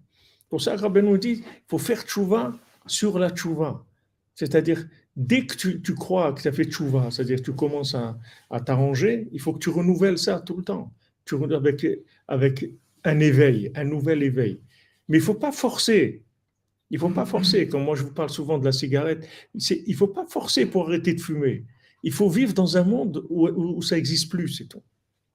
[0.49, 3.85] Pour ça, Rabbi nous dit il faut faire tchouva sur la tchouva.
[4.33, 8.17] C'est-à-dire, dès que tu, crois que tu as fait tchouva, c'est-à-dire que tu commences à,
[8.61, 10.93] t'arranger, il faut que tu renouvelles ça tout le temps.
[11.25, 11.85] Tu, avec,
[12.27, 12.65] avec
[13.03, 14.61] un éveil, un nouvel éveil.
[15.09, 16.23] Mais il ne faut pas forcer.
[16.91, 17.67] Il ne faut pas forcer.
[17.69, 19.27] Comme moi, je vous parle souvent de la cigarette.
[19.55, 21.65] Il ne faut pas forcer pour arrêter de fumer.
[22.03, 24.83] Il faut vivre dans un monde où, ça n'existe plus, c'est tout.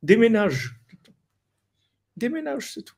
[0.03, 0.79] Déménage.
[2.15, 2.95] Déménage, c'est tout.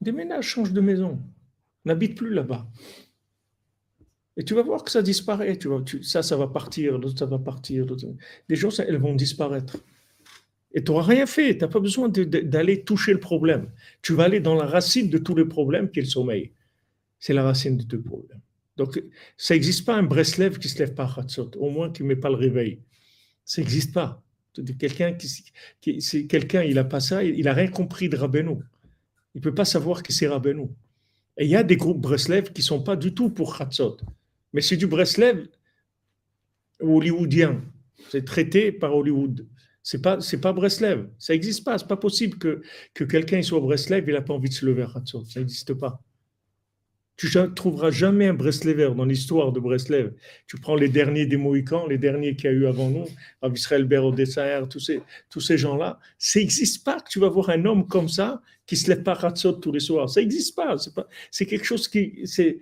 [0.00, 1.20] Déménage, change de maison.
[1.84, 2.68] N'habite plus là-bas.
[4.36, 5.56] Et tu vas voir que ça disparaît.
[5.56, 7.86] Tu vois, ça, ça va partir, l'autre, ça va partir.
[8.48, 9.78] Des choses, elles vont disparaître.
[10.72, 11.56] Et tu n'auras rien fait.
[11.56, 13.70] Tu n'as pas besoin d'aller toucher le problème.
[14.02, 16.52] Tu vas aller dans la racine de tous les problèmes qui est le sommeil.
[17.18, 18.40] C'est la racine de tous les problèmes.
[18.76, 19.02] Donc,
[19.36, 22.16] ça n'existe pas un Breslev qui se lève pas à au moins qui ne met
[22.16, 22.80] pas le réveil.
[23.44, 24.22] Ça n'existe pas.
[24.78, 28.56] Quelqu'un qui, quelqu'un, il n'a pas ça, il n'a rien compris de Rabbeinu.
[29.34, 30.68] Il ne peut pas savoir que c'est Rabbeinu.
[31.38, 33.98] Et il y a des groupes Breslev qui ne sont pas du tout pour Khatsot.
[34.52, 35.48] Mais c'est du Breslev
[36.80, 37.62] hollywoodien.
[38.10, 39.46] C'est traité par Hollywood.
[39.86, 41.06] C'est pas, pas Breslev.
[41.16, 41.78] Ça n'existe pas.
[41.78, 42.60] C'est pas possible que,
[42.92, 45.24] que quelqu'un soit Breslev, il n'a pas envie de se lever à Khatsot.
[45.26, 46.02] Ça n'existe pas.
[47.16, 50.12] Tu ne trouveras jamais un Breslever dans l'histoire de Breslev.
[50.48, 53.06] Tu prends les derniers des Mohicans, les derniers qu'il y a eu avant nous,
[53.54, 56.00] Israël Berodessaer, tous ces, tous ces gens-là.
[56.18, 59.14] Ça n'existe pas que tu vas voir un homme comme ça qui se lève pas
[59.14, 60.10] Ratzot tous les soirs.
[60.10, 60.74] Ça n'existe pas.
[61.30, 62.22] C'est, quelque chose qui.
[62.24, 62.58] C'est,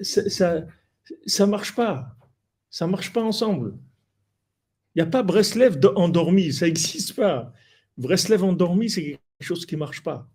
[0.00, 0.64] ça
[1.26, 2.14] ça marche pas.
[2.70, 3.74] Ça marche pas ensemble.
[4.94, 6.52] Il n'y a pas Breslev endormi.
[6.52, 7.52] Ça n'existe pas.
[7.96, 10.28] Breslev endormi, c'est quelque chose qui ne marche pas.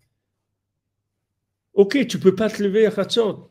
[1.74, 3.50] Ok, tu peux pas te lever à Khatsot.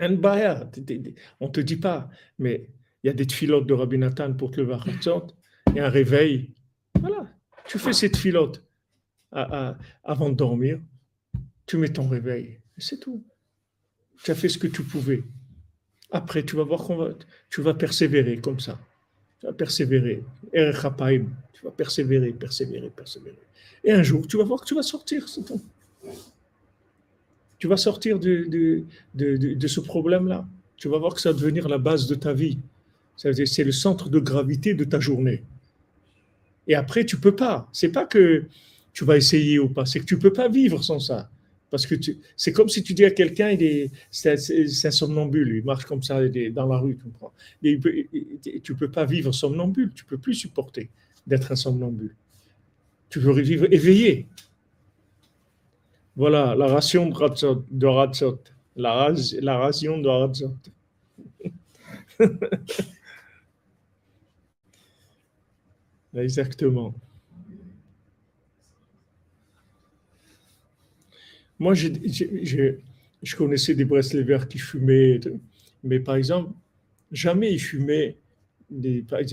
[0.00, 2.68] On ne te dit pas, mais
[3.02, 5.28] il y a des filotes de Rabbi Nathan pour te lever à Khatsot.
[5.66, 6.52] A un réveil.
[6.98, 7.30] Voilà,
[7.66, 8.64] tu fais cette filote
[9.30, 10.80] avant de dormir.
[11.66, 12.60] Tu mets ton réveil.
[12.76, 13.24] C'est tout.
[14.22, 15.22] Tu as fait ce que tu pouvais.
[16.10, 17.10] Après, tu vas voir qu'on va,
[17.50, 18.78] tu vas persévérer comme ça.
[19.44, 20.22] Tu vas persévérer.
[20.52, 23.36] Tu vas persévérer, persévérer, persévérer.
[23.84, 25.26] Et un jour, tu vas voir que tu vas sortir,
[27.58, 28.84] tu vas sortir de,
[29.14, 30.46] de, ce problème-là.
[30.78, 32.58] Tu vas voir que ça va devenir la base de ta vie.
[33.16, 35.42] C'est le centre de gravité de ta journée.
[36.66, 37.68] Et après, tu peux pas.
[37.70, 38.46] C'est pas que
[38.94, 41.28] tu vas essayer ou pas, c'est que tu peux pas vivre sans ça.
[41.74, 41.96] Parce que
[42.36, 43.58] c'est comme si tu dis à quelqu'un,
[44.08, 44.34] c'est
[44.86, 46.20] un somnambule, il marche comme ça
[46.52, 47.32] dans la rue, tu comprends.
[47.64, 47.80] Et
[48.62, 50.88] tu peux pas vivre somnambule, tu peux plus supporter
[51.26, 52.14] d'être un somnambule.
[53.08, 54.28] Tu veux vivre éveillé.
[56.14, 57.08] Voilà, la ration.
[57.08, 58.38] De Ratzot.
[58.76, 59.12] La,
[59.42, 60.54] la ration de Ratzot.
[66.14, 66.94] Exactement.
[71.64, 75.18] Moi, je, connaissais des Breslevers qui fumaient,
[75.82, 76.52] mais par exemple,
[77.10, 78.18] jamais ils fumaient.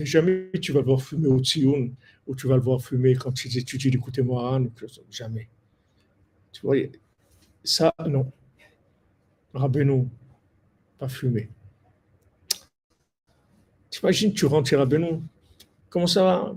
[0.06, 1.94] Jamais tu vas le voir fumer au Tsioun
[2.26, 4.62] ou tu vas le voir fumer quand tu étudies l'écouter moi
[5.10, 5.50] jamais.
[6.54, 6.78] Tu vois,
[7.66, 8.32] ça, non.
[9.54, 10.08] Rabbeinu,
[11.00, 11.50] pas fumé.
[13.90, 15.20] Tu imagines, tu rentres chez Rabbeinu,
[15.90, 16.56] comment ça va?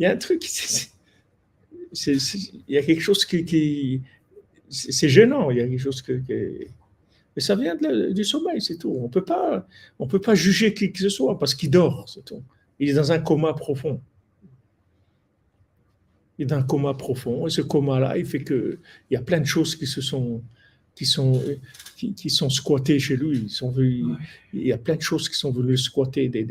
[0.00, 0.42] Il y a un truc,
[2.06, 4.02] il y a quelque chose qui,
[4.70, 8.96] c'est gênant, il y a quelque chose que, mais ça vient du sommeil, c'est tout.
[9.02, 9.66] On peut pas,
[9.98, 12.42] on peut pas juger qui que ce soit parce qu'il dort, c'est tout.
[12.78, 14.00] Il est dans un coma profond
[16.38, 17.46] il est dans un coma profond.
[17.46, 18.78] Et ce coma-là, il fait qu'il
[19.10, 20.42] y a plein de choses qui se sont,
[20.94, 21.42] qui sont,
[21.96, 23.38] qui, sont squattées chez lui.
[23.44, 24.06] Ils sont venus,
[24.52, 26.44] Il y a plein de choses qui sont venues squatter, des,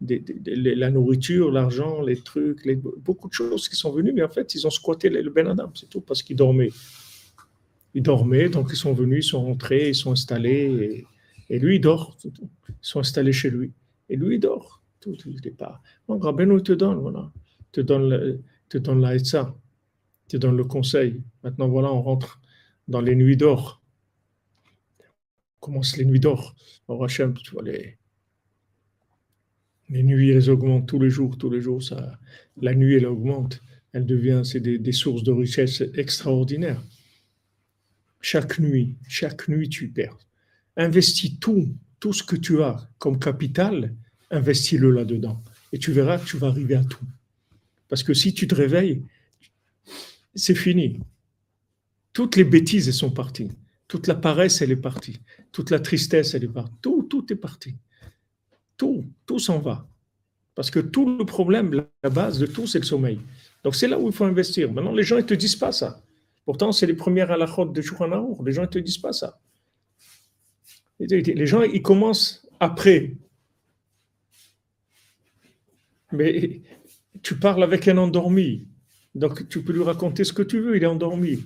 [0.00, 2.66] des, la nourriture, l'argent, les trucs,
[3.04, 5.70] beaucoup de choses qui sont venues, mais en fait, ils ont squatté le Ben Adam,
[5.74, 6.70] c'est tout, parce qu'il dormait.
[7.96, 11.06] Ils dormaient, donc ils sont venus, ils sont rentrés, ils sont installés,
[11.48, 12.18] et, lui, il dort.
[12.22, 12.30] Ils
[12.82, 13.72] sont installés chez lui.
[14.10, 14.82] Et lui, il dort.
[15.00, 15.80] Tout, il n'est pas.
[16.06, 17.32] Donc, Rabbeinu te donne, voilà.
[17.72, 21.22] Te donne, te donne la te donne le conseil.
[21.42, 22.38] Maintenant, voilà, on rentre
[22.86, 23.80] dans les nuits d'or.
[25.60, 26.54] Commence les nuits d'or.
[26.88, 27.96] Au Hachem, tu vois, les,
[29.88, 31.82] les nuits, elles augmentent tous les jours, tous les jours.
[31.82, 32.18] Ça,
[32.60, 33.62] la nuit, elle augmente.
[33.94, 36.82] Elle devient, c'est des, des sources de richesse extraordinaires.
[38.20, 40.18] Chaque nuit, chaque nuit, tu perds.
[40.76, 43.94] Investis tout, tout ce que tu as comme capital,
[44.30, 45.42] investis-le là-dedans.
[45.72, 47.04] Et tu verras que tu vas arriver à tout.
[47.88, 49.02] Parce que si tu te réveilles,
[50.34, 51.00] c'est fini.
[52.12, 53.50] Toutes les bêtises, elles sont parties.
[53.88, 55.20] Toute la paresse, elle est partie.
[55.52, 56.72] Toute la tristesse, elle est partie.
[56.82, 57.74] Tout, tout est parti.
[58.76, 59.88] Tout, tout s'en va.
[60.54, 63.20] Parce que tout le problème, la base de tout, c'est le sommeil.
[63.62, 64.72] Donc c'est là où il faut investir.
[64.72, 66.02] Maintenant, les gens, ils ne te disent pas ça.
[66.46, 69.12] Pourtant, c'est les premières à la chôte de Shulchan Les gens ne te disent pas
[69.12, 69.40] ça.
[71.00, 73.16] Les gens, ils commencent après.
[76.12, 76.62] Mais
[77.20, 78.68] tu parles avec un endormi.
[79.16, 80.76] Donc, tu peux lui raconter ce que tu veux.
[80.76, 81.44] Il est endormi.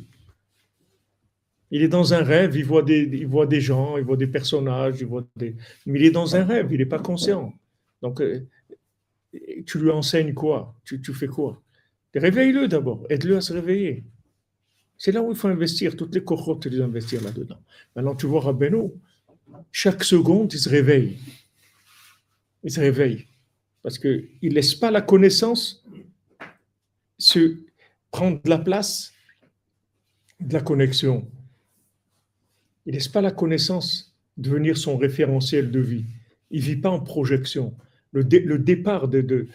[1.71, 2.55] Il est dans un rêve.
[2.57, 5.01] Il voit des, il voit des gens, il voit des personnages.
[5.01, 5.57] Il voit des...
[5.87, 6.69] Mais il est dans un rêve.
[6.73, 7.55] Il n'est pas conscient.
[8.03, 8.47] Donc, euh,
[9.65, 10.77] tu lui enseignes quoi?
[10.85, 11.63] Tu, tu fais quoi?
[12.15, 13.07] Réveille-le d'abord.
[13.09, 14.05] Aide-le à se réveiller.
[15.03, 17.59] C'est là où il faut investir, toutes les cohortes, les investir là-dedans.
[17.97, 18.91] Maintenant, tu vois Rabbeinu,
[19.73, 21.17] chaque seconde, il se réveille.
[22.63, 23.27] Il se réveille.
[23.83, 25.83] Parce qu'il ne laisse pas la connaissance
[27.17, 27.57] se
[28.11, 29.15] prendre la place
[30.39, 31.27] de la connexion.
[32.85, 36.05] Il ne laisse pas la connaissance devenir son référentiel de vie.
[36.51, 37.75] Il ne vit pas en projection.
[38.13, 39.49] Le, départ de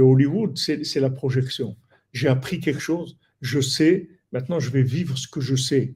[0.00, 1.76] Hollywood, c'est la projection.
[2.12, 5.94] J'ai appris quelque chose, je sais, maintenant je vais vivre ce que je sais.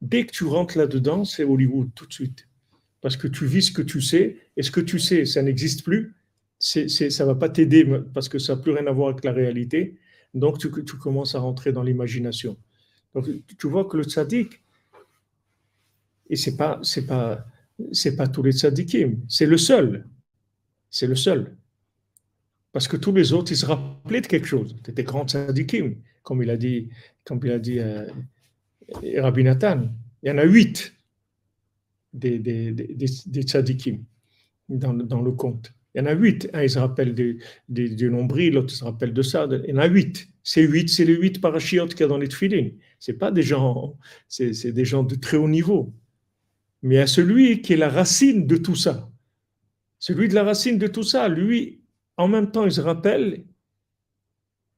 [0.00, 2.48] Dès que tu rentres là-dedans, c'est Hollywood tout de suite.
[3.00, 5.84] Parce que tu vis ce que tu sais, et ce que tu sais, ça n'existe
[5.84, 6.14] plus,
[6.58, 9.32] ça ne va pas t'aider parce que ça n'a plus rien à voir avec la
[9.32, 9.98] réalité.
[10.34, 12.56] Donc tu, tu commences à rentrer dans l'imagination.
[13.14, 13.28] Donc
[13.58, 14.62] tu vois que le tzaddik,
[16.28, 17.46] et pas, c'est pas,
[17.92, 20.06] c'est pas tous les tzaddikim, c'est le seul.
[20.90, 21.56] C'est le seul.
[22.72, 24.76] Parce que tous les autres, ils se rappelaient de quelque chose.
[24.84, 25.96] C'était grand tzaddikim
[26.26, 26.88] comme il a dit,
[27.24, 28.04] comme il a dit euh,
[29.16, 29.88] Rabbi Nathan.
[30.24, 30.92] Il y en a huit
[32.12, 34.02] des, des, des, tzadikim
[34.68, 35.72] dans, dans, le conte.
[35.94, 36.50] Il y en a huit.
[36.52, 39.46] Un, il se rappelle du, nombril, l'autre se rappelle de ça.
[39.68, 40.26] Il y en a huit.
[40.42, 42.70] Ces huit, c'est les huit parachiotes qu'il y a dans les tefillin.
[42.98, 43.96] Ce pas des gens,
[44.26, 45.94] c'est des gens de très haut niveau.
[46.82, 49.08] Mais a celui qui est la racine de tout ça.
[50.00, 51.82] Celui de la racine de tout ça, lui,
[52.16, 53.44] en même temps, il se rappelle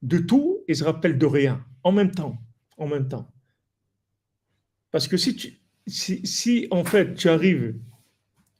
[0.02, 2.38] de tout et se rappelle de rien en même temps.
[2.76, 3.28] En même temps.
[4.92, 7.76] Parce que si, tu, si, en fait tu arrives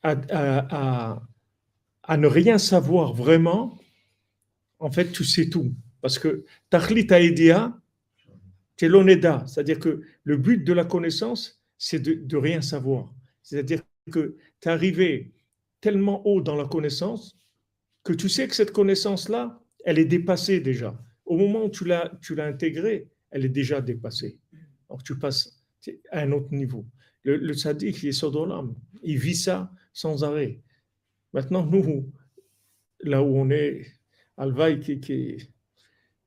[0.02, 1.20] à,
[2.02, 3.78] à, ne rien savoir vraiment,
[4.78, 5.72] en fait tu sais tout.
[6.00, 7.78] Parce que Tachlit Aedia,
[8.76, 9.44] c'est l'oneda.
[9.46, 13.12] C'est-à-dire que le but de la connaissance, c'est de, de rien savoir.
[13.42, 15.32] C'est-à-dire que tu es arrivé
[15.80, 17.36] tellement haut dans la connaissance
[18.04, 20.98] que tu sais que cette connaissance-là, elle est dépassée déjà
[21.28, 24.38] au moment où tu l'as, intégrée, elle est déjà dépassée.
[24.88, 25.62] Donc tu passes
[26.10, 26.86] à un autre niveau.
[27.22, 28.74] Le, le il est sur l'âme.
[29.02, 30.60] Il vit ça sans arrêt.
[31.34, 32.10] Maintenant, nous,
[33.00, 33.86] là où on est,
[34.38, 35.00] Alvaï, qui,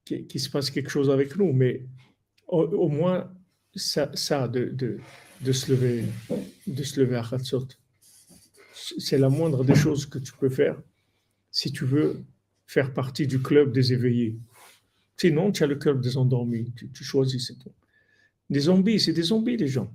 [0.06, 1.88] qui, se passe quelque chose avec nous, mais
[2.48, 3.34] au, moins,
[3.74, 4.08] ça,
[4.48, 5.00] de,
[5.52, 6.06] se lever,
[6.68, 7.68] de se lever à Khatsot,
[8.74, 10.80] c'est la moindre des choses que tu peux faire
[11.50, 12.24] si tu veux
[12.68, 14.38] faire partie du club des éveillés.
[15.22, 16.74] Sinon, tu as le cœur des endormis.
[16.76, 17.72] Tu, choisis, c'est tout.
[18.50, 19.94] Des zombies, c'est des zombies, les gens.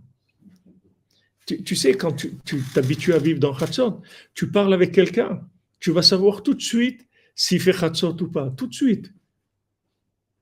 [1.46, 4.02] Tu, sais, quand tu t'habitues à vivre dans Khatsot,
[4.34, 5.40] tu parles avec quelqu'un,
[5.80, 8.50] tu vas savoir tout de suite s'il fait Khatsot ou pas.
[8.50, 9.12] Tout de suite.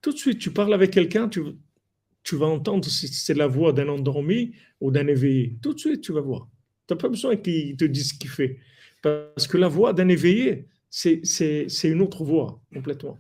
[0.03, 1.41] Tout de suite, tu parles avec quelqu'un, tu,
[2.23, 5.57] tu vas entendre si c'est la voix d'un endormi ou d'un éveillé.
[5.63, 6.47] Tout de suite, tu vas voir.
[6.87, 8.59] Tu n'as pas besoin qu'il te dise ce qu'il fait.
[9.01, 11.23] Parce que la voix d'un éveillé, c'est
[11.85, 13.19] une autre voix complètement.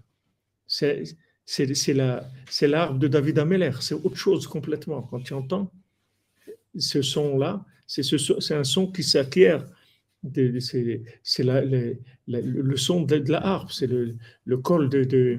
[1.46, 1.92] C'est
[2.66, 5.02] l'arbre de David Ameller, c'est autre chose complètement.
[5.02, 5.70] Quand tu entends
[6.76, 9.66] ce son-là, c'est un son qui s'acquiert,
[10.24, 10.48] c'est
[11.38, 15.38] le, son de, la harpe, c'est le, col de,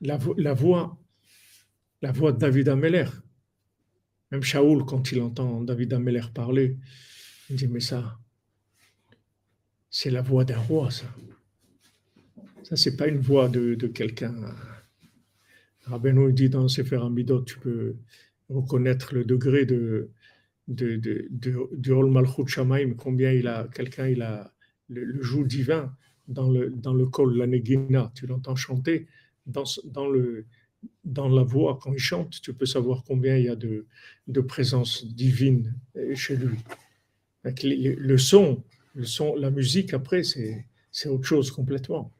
[0.00, 0.98] la, la, voix,
[2.02, 3.06] la voix de David Ameller.
[4.30, 6.76] Même Shaoul, quand il entend David Ameller parler,
[7.48, 8.18] il dit, mais ça,
[9.88, 11.06] c'est la voix d'un roi, ça.
[12.68, 14.34] Ça, c'est pas une voix de, quelqu'un
[15.84, 17.96] Rabbeinu dit dans Sefer Amidot, tu peux
[18.50, 20.10] reconnaître le degré de,
[20.68, 24.52] de, de, de, de Ol Malchut Shamaim, combien il a, quelqu'un il a
[24.90, 25.96] le, joug divin
[26.26, 29.06] dans le, dans le col, la Negina, tu l'entends chanter
[29.46, 30.44] dans, dans, le,
[31.04, 33.86] dans la voix, quand il chante, tu peux savoir combien il y a de,
[34.26, 35.74] de présence divine
[36.14, 36.58] chez lui.
[37.44, 38.62] Le son,
[38.94, 42.12] le son, la musique après, c'est autre chose complètement.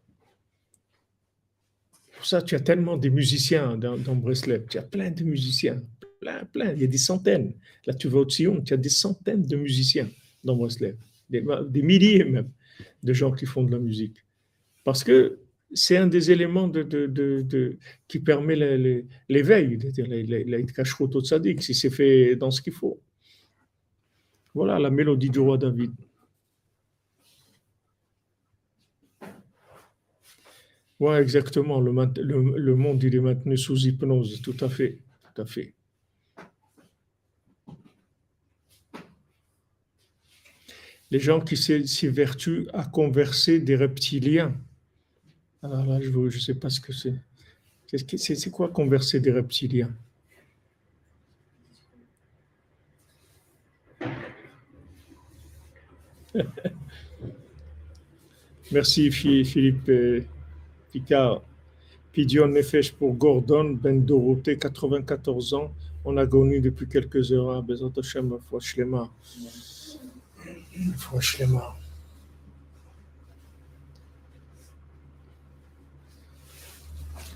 [2.18, 4.66] Pour ça, tu as tellement de musiciens dans, dans Breslev.
[4.68, 5.80] Tu as plein de musiciens,
[6.20, 6.72] plein, plein.
[6.72, 7.52] Il y a des centaines.
[7.86, 10.08] Là, tu vas au Sion, tu as des centaines de musiciens
[10.42, 10.96] dans Breslev,
[11.30, 12.50] des, milliers même
[13.04, 14.16] de gens qui font de la musique.
[14.82, 15.38] Parce que
[15.72, 18.56] c'est un des éléments de, de, de, qui permet
[19.28, 19.78] l'éveil,
[20.48, 23.00] la si c'est fait dans ce qu'il faut.
[24.54, 25.92] Voilà la mélodie du roi David.
[31.01, 31.80] Oui, exactement.
[31.80, 34.42] Le, monde, il est maintenu sous hypnose.
[34.42, 34.99] Tout à fait.
[35.34, 35.74] Tout à fait.
[41.11, 44.55] Les gens qui s'évertuent à converser des reptiliens.
[45.62, 47.14] Alors là, je ne sais pas ce que c'est.
[48.18, 49.94] C'est quoi converser des reptiliens?
[58.70, 59.90] Merci Philippe.
[60.93, 61.43] Picard,
[62.12, 65.70] Pidion Nefesh pour Gordon Ben Dorothée, 94 ans,
[66.05, 67.62] en agonie depuis quelques heures.
[67.62, 69.11] Bezat Hashem, foi shlema.
[70.97, 71.76] Foi shlema.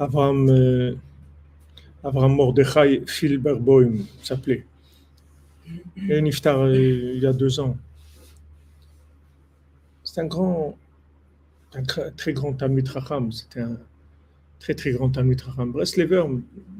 [0.00, 0.94] Avram, euh,
[2.02, 3.02] Avram Mordechai
[4.22, 4.64] s'appelait.
[6.08, 7.76] Et Niftar, euh, il y a deux ans.
[10.02, 10.78] C'est un grand,
[11.74, 11.82] un
[12.16, 13.30] très grand Talmud Racham.
[13.30, 13.78] C'était un
[14.58, 15.70] très très grand Talmud Racham.
[15.70, 16.24] Breslever,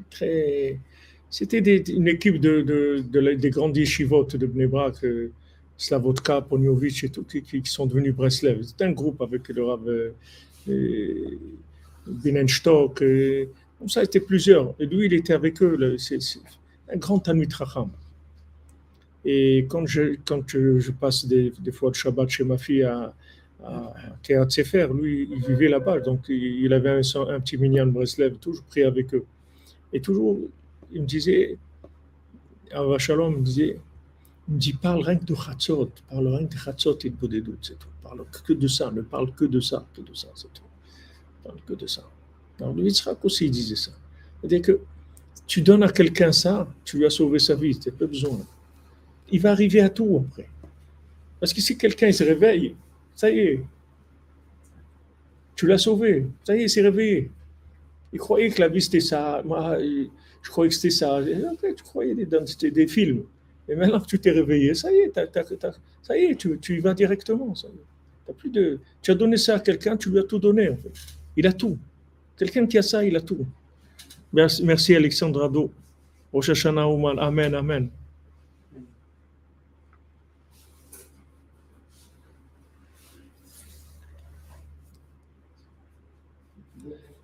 [0.08, 0.80] très.
[1.28, 5.30] C'était une équipe de, de, de, des grandes yeshivot de Bnebrak, euh,
[5.76, 8.62] Slavotka, Poniovic et tout, qui, qui sont devenus Breslev.
[8.62, 9.86] C'était un groupe avec le Rav.
[9.86, 11.38] Euh,
[12.06, 13.02] Binenstock,
[13.78, 14.74] comme ça, c'était plusieurs.
[14.78, 16.18] Et lui, il était avec eux, c'est
[16.92, 17.90] un grand Talmud Racham.
[19.24, 23.14] Et quand je, je, passe des, fois de Shabbat chez ma fille à,
[23.62, 28.36] à Kéat Sefer, lui, il vivait là-bas, donc il avait un, un petit minyan Breslev,
[28.36, 29.24] toujours pris avec eux.
[29.92, 30.38] Et toujours,
[30.92, 31.58] il me disait,
[32.70, 33.78] à Shalom, il me disait,
[34.48, 37.16] il me dit, parle rien que de Chatzot, parle rien que de Chatzot et de
[37.16, 37.88] Bodedut, c'est tout.
[38.02, 40.62] Parle que de ça, ne parle que de ça, que de ça, c'est tout
[41.44, 42.02] parle que de ça.
[42.58, 43.92] Alors, le Yitzhak aussi disait ça.
[44.40, 44.80] C'est-à-dire que
[45.46, 48.40] tu donnes à quelqu'un ça, tu lui as sauvé sa vie, tu n'as pas besoin.
[49.30, 50.48] Il va arriver à tout après.
[51.38, 52.74] Parce que si quelqu'un se réveille,
[53.14, 53.64] ça y est,
[55.56, 57.30] tu l'as sauvé, ça y est, il s'est réveillé.
[58.12, 61.20] Il croyait que la vie c'était ça, moi je croyais que c'était ça.
[61.22, 63.24] tu croyais dans des, films.
[63.68, 67.54] Et maintenant que tu t'es réveillé, ça y est, tu, y vas directement.
[67.54, 67.68] Ça
[68.38, 70.92] plus de, tu as donné ça à quelqu'un, tu lui as tout donné en fait.
[71.36, 71.78] Il a tout.
[72.36, 73.46] Quelqu'un qui a ça, il a tout.
[74.32, 75.72] Merci, Alexandre Ado.
[76.32, 77.90] Amen, Amen.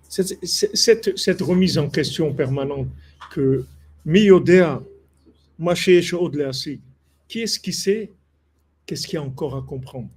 [0.09, 2.87] Cette, remise en question permanente
[3.31, 3.65] que
[4.05, 4.81] Miyodea,
[7.27, 8.11] qui est-ce qui sait?
[8.85, 10.09] Qu'est-ce qu'il y a encore à comprendre?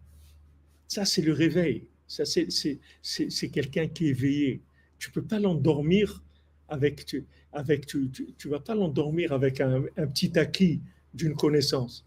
[0.87, 1.85] Ça, c'est le réveil.
[2.11, 4.61] Ça, c'est quelqu'un qui est éveillé.
[4.99, 6.25] Tu peux pas l'endormir
[6.69, 10.81] avec, tu, avec tu, tu, vas pas l'endormir avec un, un, petit acquis
[11.15, 12.05] d'une connaissance.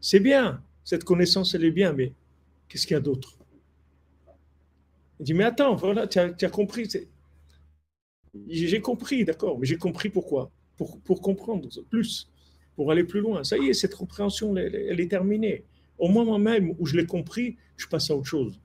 [0.00, 2.14] C'est bien, cette connaissance, elle est bien, mais
[2.66, 3.36] qu'est-ce qu'il y a d'autre?
[5.20, 6.88] Il dit, mais attends, voilà, tu as, as, compris.
[8.48, 10.50] J'ai compris, d'accord, mais j'ai compris pourquoi?
[10.78, 12.26] Pour, pour comprendre plus,
[12.74, 13.44] pour aller plus loin.
[13.44, 15.64] Ça y est, cette compréhension, elle est terminée.
[15.98, 18.58] Au moment même où je l'ai compris, je passe à autre chose.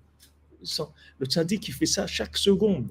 [1.19, 2.89] Le tzaddik, qui fait ça chaque seconde.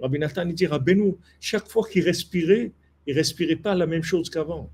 [0.00, 2.72] Rabbi Nathan, il dit, Rabbeinu, chaque fois qu'il respirait,
[3.06, 4.70] il respirait pas la même chose qu'avant.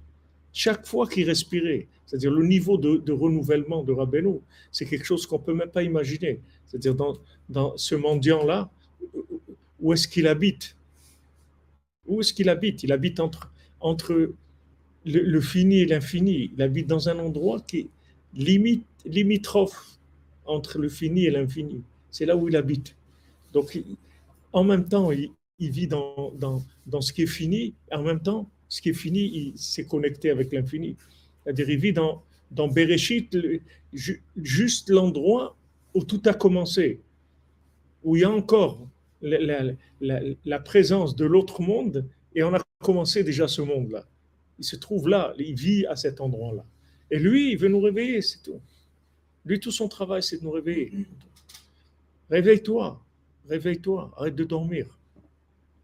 [0.52, 4.40] Chaque fois qu'il respirait, c'est-à-dire le niveau de, renouvellement de Rabbeinu,
[4.72, 6.40] c'est quelque chose qu'on peut même pas imaginer.
[6.66, 8.70] C'est-à-dire dans, ce mendiant-là,
[9.80, 10.76] où est-ce qu'il habite?
[12.06, 12.82] Où est-ce qu'il habite?
[12.82, 14.32] Il habite entre, entre
[15.04, 16.50] le, fini et l'infini.
[16.54, 17.88] Il habite dans un endroit qui est
[18.34, 19.98] limite, limitrophe
[20.46, 21.82] entre le fini et l'infini.
[22.18, 22.96] C'est là où il habite.
[23.52, 23.78] Donc,
[24.52, 28.20] en même temps, il, vit dans, dans, dans, ce qui est fini, et en même
[28.20, 30.96] temps, ce qui est fini, il s'est connecté avec l'infini.
[31.44, 33.38] C'est-à-dire, il vit dans, dans Bereshit,
[34.36, 35.56] juste l'endroit
[35.94, 36.98] où tout a commencé,
[38.02, 38.84] où il y a encore
[39.22, 39.62] la,
[40.00, 42.04] la, la présence de l'autre monde,
[42.34, 44.04] et on a commencé déjà ce monde-là.
[44.58, 46.64] Il se trouve là, il vit à cet endroit-là.
[47.12, 48.60] Et lui, il veut nous réveiller, c'est tout.
[49.44, 51.06] Lui, tout son travail, c'est de nous réveiller.
[52.30, 53.02] Réveille-toi,
[53.48, 54.86] réveille-toi, arrête de dormir.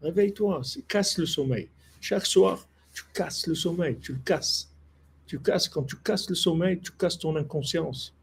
[0.01, 1.69] Réveille-toi, casse le sommeil.
[1.99, 4.71] Chaque soir, tu casses le sommeil, tu le casses.
[5.25, 8.13] Tu casses, quand tu casses le sommeil, tu casses ton inconscience.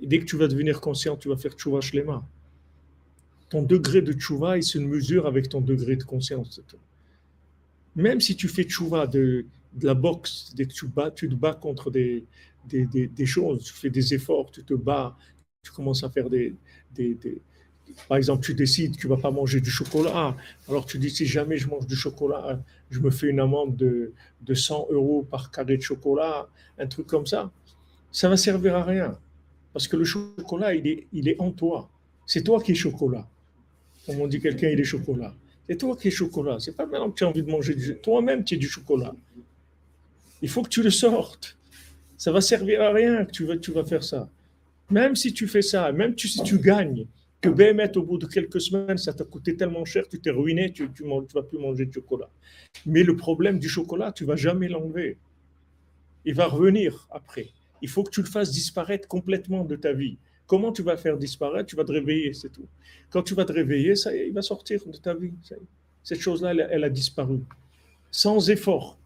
[0.00, 2.26] Et dès que tu vas devenir conscient, tu vas faire tchouva shlema.
[3.48, 6.60] Ton degré de tchouva, il se mesure avec ton degré de conscience.
[7.94, 9.46] Même si tu fais tchouva de,
[9.80, 12.26] la boxe, dès que tu, bats, tu te bats contre des,
[13.24, 15.16] choses, tu fais des efforts, tu te bats,
[15.68, 16.54] tu commences à faire des,
[18.08, 20.36] par exemple, tu décides que tu ne vas pas manger du chocolat.
[20.68, 22.60] Alors tu dis, si jamais je mange du chocolat,
[22.90, 24.12] je me fais une amende de,
[24.42, 26.48] de 100 euros par carré de chocolat,
[26.78, 27.50] un truc comme ça.
[28.12, 29.18] Ça va servir à rien.
[29.72, 31.90] Parce que le chocolat, il est, il est en toi.
[32.26, 33.26] C'est toi qui es chocolat.
[34.06, 35.34] Comme on dit quelqu'un, il est chocolat.
[35.68, 36.58] C'est toi qui es chocolat.
[36.60, 39.14] C'est pas maintenant que tu as envie de manger du Toi-même, tu es du chocolat.
[40.40, 41.58] Il faut que tu le sortes.
[42.16, 44.28] Ça va servir à rien que tu tu vas faire ça.
[44.90, 47.06] Même si tu fais ça, même si tu gagnes,
[47.40, 50.72] que BMT, au bout de quelques semaines, ça t'a coûté tellement cher, tu t'es ruiné,
[50.72, 52.30] tu ne vas plus manger de chocolat.
[52.84, 55.18] Mais le problème du chocolat, tu vas jamais l'enlever.
[56.24, 57.50] Il va revenir après.
[57.80, 60.18] Il faut que tu le fasses disparaître complètement de ta vie.
[60.46, 61.66] Comment tu vas faire disparaître?
[61.66, 62.66] Tu vas te réveiller, c'est tout.
[63.10, 65.32] Quand tu vas te réveiller, ça, il va sortir de ta vie.
[66.02, 67.40] Cette chose-là, elle, a disparu.
[68.10, 68.98] Sans effort.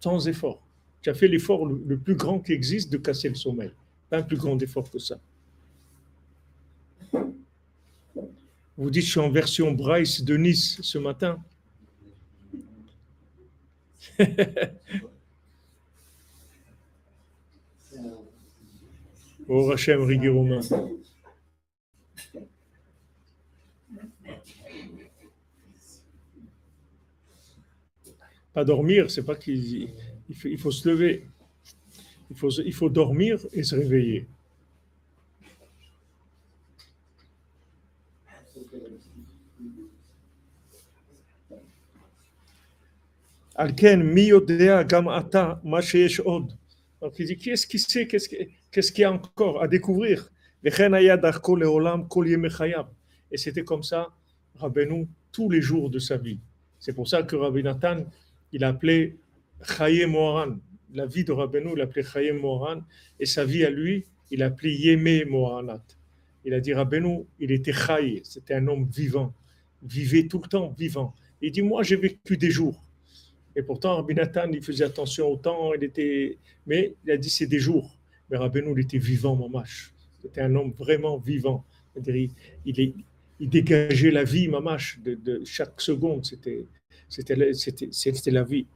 [0.00, 0.66] Sans effort.
[1.00, 3.70] Tu as fait l'effort le plus grand qui existe de casser le sommeil.
[4.12, 5.18] Pas un plus grand effort que ça.
[8.76, 11.42] Vous dites, je suis en version Bryce de Nice ce matin.
[19.48, 20.60] oh Rachem Rigueromain.
[28.52, 29.88] Pas dormir, c'est pas qu'il
[30.28, 31.26] il faut, se lever.
[32.32, 34.26] Il faut, il faut dormir et se réveiller.
[46.24, 46.56] Od.
[47.02, 48.28] Donc il dit, qu'est-ce qui sait, qu'est-ce
[48.92, 50.30] qu'il y a encore à découvrir?
[50.64, 50.70] Et
[53.36, 54.08] c'était comme ça,
[54.56, 56.38] Rabbeinu, tous les jours de sa vie.
[56.80, 58.06] C'est pour ça que Rabbi Nathan,
[58.52, 59.16] il appelait
[59.62, 60.56] Chaye Moharan.
[60.94, 62.82] La vie de Rabbeinu, il appelait Chaye Moharan.
[63.18, 65.84] Et sa vie à lui, il appelait Yeme Moharanat.
[66.44, 69.32] Il a dit Rabbeinu, il était Chaye, c'était un homme vivant.
[69.82, 71.14] Vivait tout le temps vivant.
[71.40, 72.82] Il dit, moi j'ai vécu des jours.
[73.54, 76.38] Et pourtant, Rabbi Nathan, il faisait attention au temps, il était...
[76.66, 77.98] mais il a dit c'est des jours.
[78.30, 79.92] Mais Rabbi il était vivant, mamache.
[80.20, 81.64] C'était un homme vraiment vivant.
[82.06, 82.30] Il,
[82.64, 82.94] il,
[83.40, 86.24] il, dégageait la vie, mamache, de, de chaque seconde.
[87.08, 88.66] C'était la vie.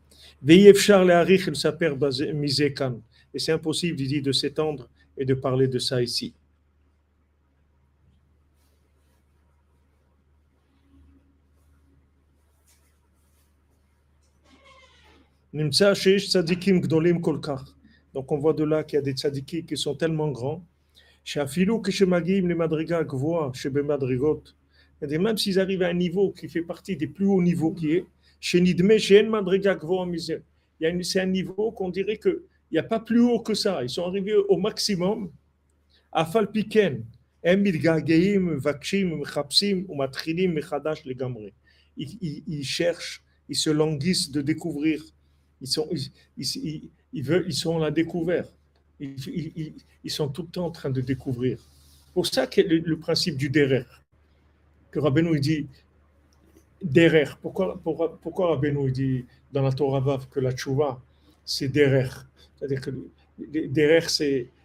[3.35, 4.89] Et c'est impossible, il dit, de s'étendre
[5.19, 6.35] et de parler de ça ici.
[18.15, 20.63] Donc on voit de là qu'il y a des tzadikim qui sont tellement grands.
[25.01, 28.05] Même s'ils arrivent à un niveau qui fait partie des plus hauts niveaux qui est,
[28.41, 28.59] c'est
[31.21, 32.41] un niveau qu'on dirait qu'il
[32.73, 33.83] n'y a pas plus haut que ça.
[33.83, 35.31] Ils sont arrivés au maximum.
[41.99, 45.03] Ils, ils, ils cherchent, ils se languissent de découvrir
[45.61, 45.89] ils sont,
[46.37, 48.53] ils, ils, veulent, sont la découverte.
[49.01, 51.59] Ils, sont tout le temps en train de découvrir.
[52.15, 53.85] Pour ça que le, le principe du derer,
[54.91, 55.67] que Rabbeinu dit
[56.83, 57.29] derer.
[57.41, 61.01] Pourquoi, pourquoi, pourquoi Rabbeinu dit dans la Torah Vav que la tchouva,
[61.45, 62.09] c'est derer
[62.57, 62.91] C'est-à-dire que
[63.39, 64.01] derer,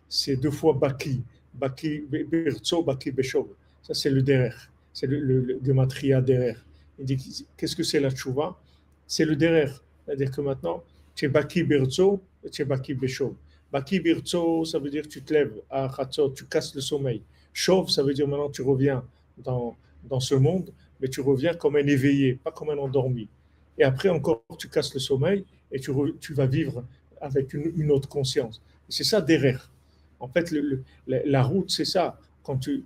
[0.10, 1.24] c'est, deux fois baki.
[1.54, 3.48] Baki, berzo, baki, beshov.
[3.82, 4.54] Ça, c'est le derer.
[4.94, 6.56] C'est le, le, le matria derer.
[7.00, 8.58] Il dit qu'est-ce que c'est la tchouva?
[9.08, 9.70] C'est le derer.
[10.06, 10.84] C'est-à-dire que maintenant,
[11.16, 13.34] tu es Baki Birzo et tu es Baki Beshov.
[13.72, 15.90] Baki Birzo, ça veut dire tu te lèves à
[16.36, 17.22] tu casses le sommeil.
[17.54, 19.04] Chauve, ça veut dire maintenant tu reviens
[19.38, 20.72] dans, dans ce monde,
[21.02, 23.28] mais tu reviens comme un éveillé, pas comme un endormi.
[23.78, 25.92] Et après encore, tu casses le sommeil et tu,
[26.34, 26.84] vas vivre
[27.20, 28.62] avec une, autre conscience.
[28.88, 29.72] C'est ça derrière.
[30.20, 30.54] En fait,
[31.08, 32.20] la, route, c'est ça.
[32.44, 32.84] Quand tu,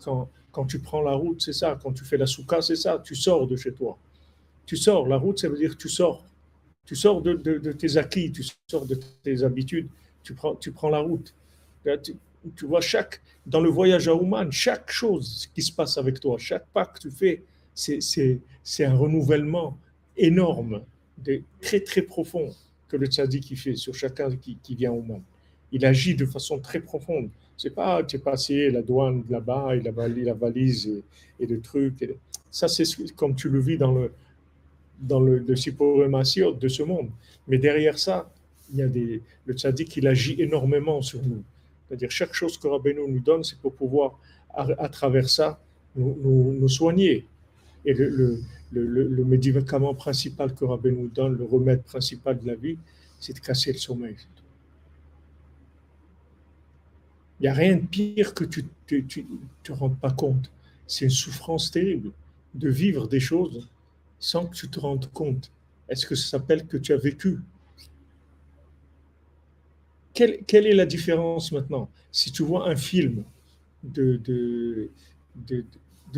[0.79, 1.77] prends la route, c'est ça.
[1.81, 3.01] Quand tu fais la souka, c'est ça.
[3.03, 3.97] Tu sors de chez toi.
[4.65, 5.07] Tu sors.
[5.07, 6.23] La route, ça veut dire tu sors.
[6.85, 9.89] Tu sors de, tes acquis, tu sors de tes habitudes.
[10.23, 11.33] Tu prends, la route.
[12.03, 12.15] Tu,
[12.55, 16.37] tu vois, chaque, dans le voyage à Ouman, chaque chose qui se passe avec toi,
[16.37, 17.43] chaque pas que tu fais,
[17.75, 19.77] c'est un renouvellement
[20.17, 20.81] énorme,
[21.61, 22.49] très très profond
[22.87, 25.21] que le tzaddik fait sur chacun qui, vient au monde.
[25.71, 27.29] Il agit de façon très profonde.
[27.57, 31.03] C'est pas tu es passé la douane là-bas, a la valise
[31.39, 31.93] et, le truc.
[32.51, 32.85] ça, c'est
[33.15, 34.11] comme tu le vis dans le
[34.99, 37.09] dans le, le de ce monde.
[37.47, 38.31] Mais derrière ça,
[38.71, 38.87] il y a
[39.45, 41.43] le tzaddik, il agit énormément sur nous.
[41.87, 44.19] C'est-à-dire, chaque chose que Rabbeinu nous donne, c'est pour pouvoir,
[44.53, 45.59] à, travers ça,
[45.95, 47.25] nous, soigner.
[47.85, 48.41] Et le,
[48.71, 52.77] le, médicament principal que Rabbeinu nous donne, le remède principal de la vie,
[53.19, 54.15] c'est de casser le sommeil.
[57.39, 59.23] Il n'y a rien de pire que tu ne
[59.63, 60.51] te rends pas compte.
[60.87, 62.11] C'est une souffrance terrible
[62.53, 63.67] de vivre des choses
[64.19, 65.51] sans que tu te rendes compte.
[65.89, 67.39] Est-ce que ça s'appelle que tu as vécu?
[70.13, 71.89] Quelle, est la différence maintenant?
[72.11, 73.25] Si tu vois un film
[73.83, 74.89] de, de,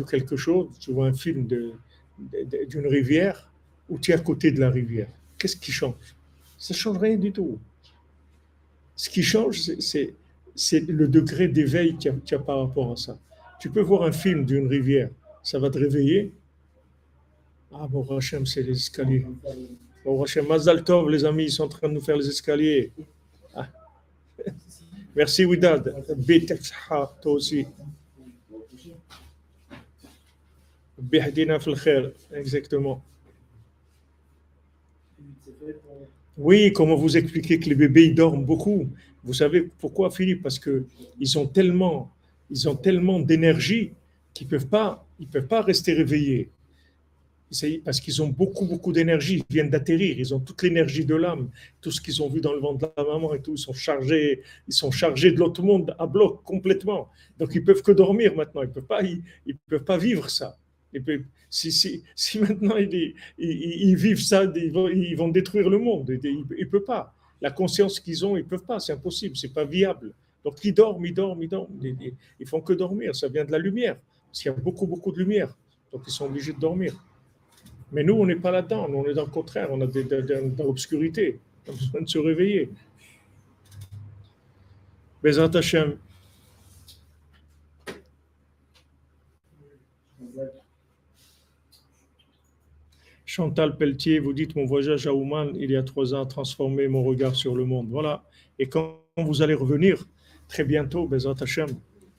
[0.04, 3.50] quelque chose, tu vois un film d'une rivière
[3.88, 5.08] ou tu es à côté de la rivière,
[5.38, 5.94] qu'est-ce qui change?
[6.58, 7.58] Ça ne change rien du tout.
[8.96, 13.16] Ce qui change, c'est le degré d'éveil qu'il y, a par rapport à ça.
[13.60, 15.10] Tu peux voir un film d'une rivière,
[15.42, 16.32] ça va te réveiller.
[17.72, 19.26] Ah, bon, Hachem, c'est les escaliers.
[20.04, 22.90] Bon, Hachem, Mazal Tov, les amis, ils sont en train de nous faire les escaliers.
[25.16, 25.94] Merci Widad.
[27.20, 27.66] toi aussi.
[32.32, 33.02] Exactement.
[36.36, 38.88] Oui, comment vous expliquer que les bébés dorment beaucoup?
[39.24, 40.42] Vous savez pourquoi, Philippe?
[40.42, 40.86] Parce que
[41.18, 42.12] ils ont tellement,
[42.50, 43.92] ils ont tellement d'énergie
[44.34, 46.48] qu'ils peuvent pas, ils peuvent pas rester réveillés
[47.84, 51.50] parce qu'ils ont beaucoup, beaucoup d'énergie, ils viennent d'atterrir, ils ont toute l'énergie de l'âme,
[51.80, 53.72] tout ce qu'ils ont vu dans le ventre de la maman et tout, ils sont
[53.72, 57.08] chargés, ils sont chargés de l'autre monde à bloc complètement.
[57.38, 59.22] Donc ils peuvent que dormir maintenant, ils peuvent pas, ils,
[59.68, 60.58] peuvent pas vivre ça.
[61.50, 66.18] Si, si, si, maintenant ils, vivent ça, ils vont, détruire le monde.
[66.22, 67.14] Ils ne peuvent pas.
[67.40, 68.80] La conscience qu'ils ont, ils ne peuvent pas.
[68.80, 69.36] C'est impossible.
[69.36, 70.12] C'est pas viable.
[70.44, 71.78] Donc ils dorment, ils dorment, ils dorment.
[71.82, 73.14] Ils, ils font que dormir.
[73.14, 73.96] Ça vient de la lumière.
[74.28, 75.54] Parce qu'il y a beaucoup, beaucoup de lumière.
[75.92, 76.94] Donc ils sont obligés de dormir.
[77.92, 78.86] Mais nous, on n'est pas là-dedans.
[78.88, 79.68] on est dans le contraire.
[79.70, 81.38] On a dans l'obscurité.
[81.66, 82.70] On a besoin de se réveiller.
[85.22, 85.96] Bezat Hashem.
[93.38, 96.88] Chantal Pelletier, vous dites mon voyage à Ouman il y a trois ans a transformé
[96.88, 97.86] mon regard sur le monde.
[97.88, 98.24] Voilà.
[98.58, 100.08] Et quand vous allez revenir
[100.48, 101.36] très bientôt, Bezat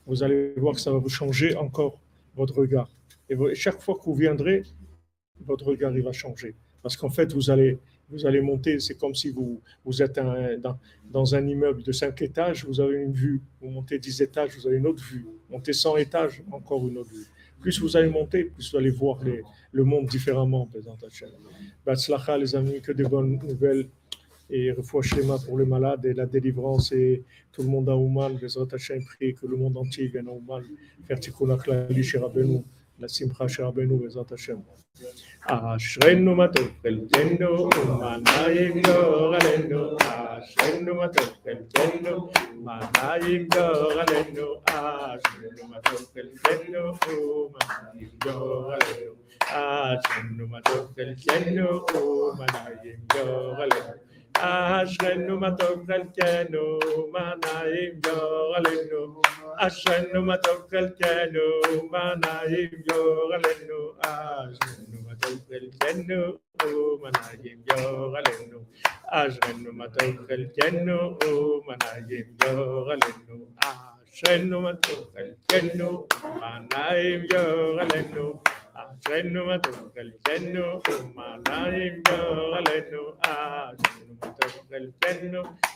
[0.05, 1.99] vous allez voir que ça va vous changer encore
[2.37, 2.89] votre regard.
[3.27, 4.63] Et chaque fois que vous viendrez,
[5.45, 6.55] votre regard il va changer.
[6.81, 10.79] Parce qu'en fait, vous allez, vous allez monter, c'est comme si vous, vous êtes dans,
[11.11, 13.41] dans, un immeuble de 5 étages, vous avez une vue.
[13.59, 15.27] Vous montez 10 étages, vous avez une autre vue.
[15.49, 17.27] Montez 100 étages, encore une autre vue.
[17.61, 19.19] Plus vous allez monter, plus vous allez voir
[19.71, 21.27] le monde différemment, présentation.
[21.85, 23.89] Batzlacha, les amis, que des bonnes nouvelles.
[24.51, 24.73] Et
[25.03, 26.91] schéma pour les malades et la délivrance.
[26.91, 30.31] Et tout le monde a Ouman, les Hashem prie que le monde entier vienne à
[30.31, 30.63] Ouman,
[31.05, 32.03] faire tikkun akhlali
[32.99, 34.25] la simcha chez Rabbeinu, Bezrat
[35.46, 35.74] Hashem.
[35.76, 45.68] אשרנו מה טוב חלקנו, ומה יגדור עלינו, אשרנו מה טוב חלקנו, ומה יגדור עלינו, אשרנו
[45.68, 46.94] מה טוב חלקנו,
[47.48, 49.12] ומה יגדור עלינו,
[49.44, 51.80] אשרנו מה טוב חלקנו,
[52.34, 52.46] ומה
[52.84, 54.04] יגדור עלינו.
[54.38, 56.78] אשרנו מה טוב חלקנו,
[57.12, 59.20] מה נעים גורלנו,
[59.58, 61.40] אשרנו מה טוב חלקנו,
[61.90, 66.09] מה נעים גורלנו, אשרנו متوخى الجن
[67.01, 68.61] مناجم جوغلنو
[69.21, 70.87] أشغن متوخى الجن
[71.67, 73.37] مناجم جوغلنو
[73.69, 75.79] أشغن متوخى الجن
[76.41, 78.27] مناجم جوغلنو
[78.75, 80.55] أشغن متوخى الجن
[81.17, 84.09] مناجم جوغلنو أشغن
[84.79, 85.33] الفن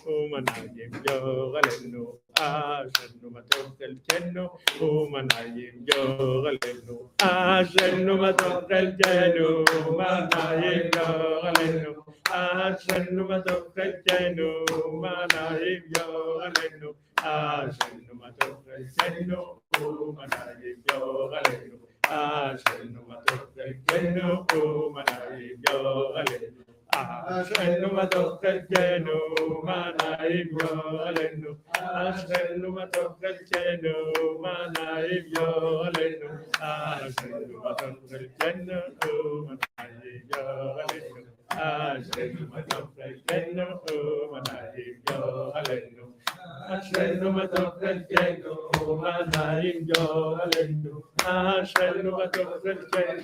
[0.07, 1.19] ومن عجب جو
[1.53, 2.05] غلبنو
[2.39, 4.45] عشان ما تبقى الجنو
[4.81, 6.03] ومن عجب جو
[6.45, 11.09] غلبنو عشان ما تبقى الجنو ومن عجب جو
[11.43, 11.93] غلبنو
[12.31, 14.51] عشان ما تبقى الجنو
[14.85, 16.11] ومن عجب جو
[16.41, 19.43] غلبنو عشان ما تبقى الجنو
[19.81, 21.01] ومن عجب جو
[21.33, 21.77] غلبنو
[22.09, 25.79] عشان ما تبقى الجنو ومن عجب جو
[26.15, 26.63] غلبنو
[26.95, 29.05] أسأل ما تخجل
[29.63, 33.93] ما نائم يولن أسأل ما تخجل
[34.39, 38.29] ما نائم يولن أسأل ما تخجل
[39.45, 43.55] ما نائم يولن أسأل ما تخجل
[44.31, 46.13] ما نائم يولن
[46.69, 48.43] أسأل ما تخجل
[48.87, 53.23] ما نائم يولن أسأل ما تخجل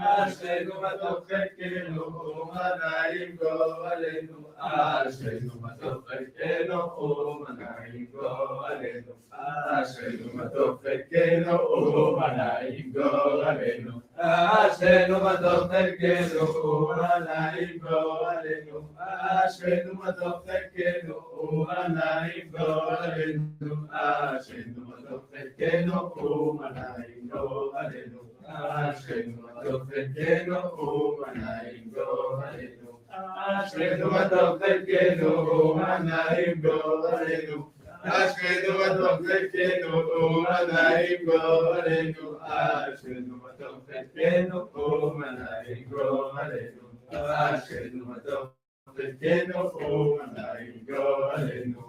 [0.00, 3.46] أشهدكم تفكرنكم منعيكم
[3.82, 21.66] ولنم أشهدكم تفكرنكم منعيكم ولنم أشهدكم تفكرنكم منعيكم ولنم أشهدكم تفكرنكم منعيكم ولنم أشهدكم تفكرنكم
[21.68, 27.38] منعيكم ولنم أشهدكم تفكرنكم منعيكم
[27.74, 32.06] ولنم Ashenu matofekeno umanaimgo
[32.40, 33.00] halelu.
[33.46, 36.76] Ashenu matofekeno umanaimgo
[37.10, 37.72] halelu.
[38.04, 41.38] Ashenu matofekeno umanaimgo
[41.74, 42.40] halelu.
[42.42, 46.84] Ashenu matofekeno umanaimgo halelu.
[47.12, 51.82] Ashenu matofekeno umanaimgo halelu.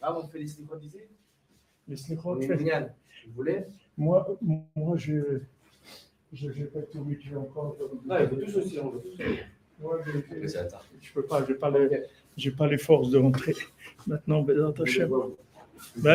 [0.00, 1.08] Bravo, felicitikotizi.
[1.86, 2.88] Misliho, çeşitli.
[3.98, 4.38] Moi,
[4.74, 5.40] moi je
[6.32, 7.04] n'ai pas tout
[7.36, 7.76] encore.
[8.04, 8.16] Non,
[11.00, 11.44] je peux pas,
[12.38, 13.54] je pas, les forces de rentrer
[14.06, 14.72] maintenant, Bézat
[15.96, 16.14] bah,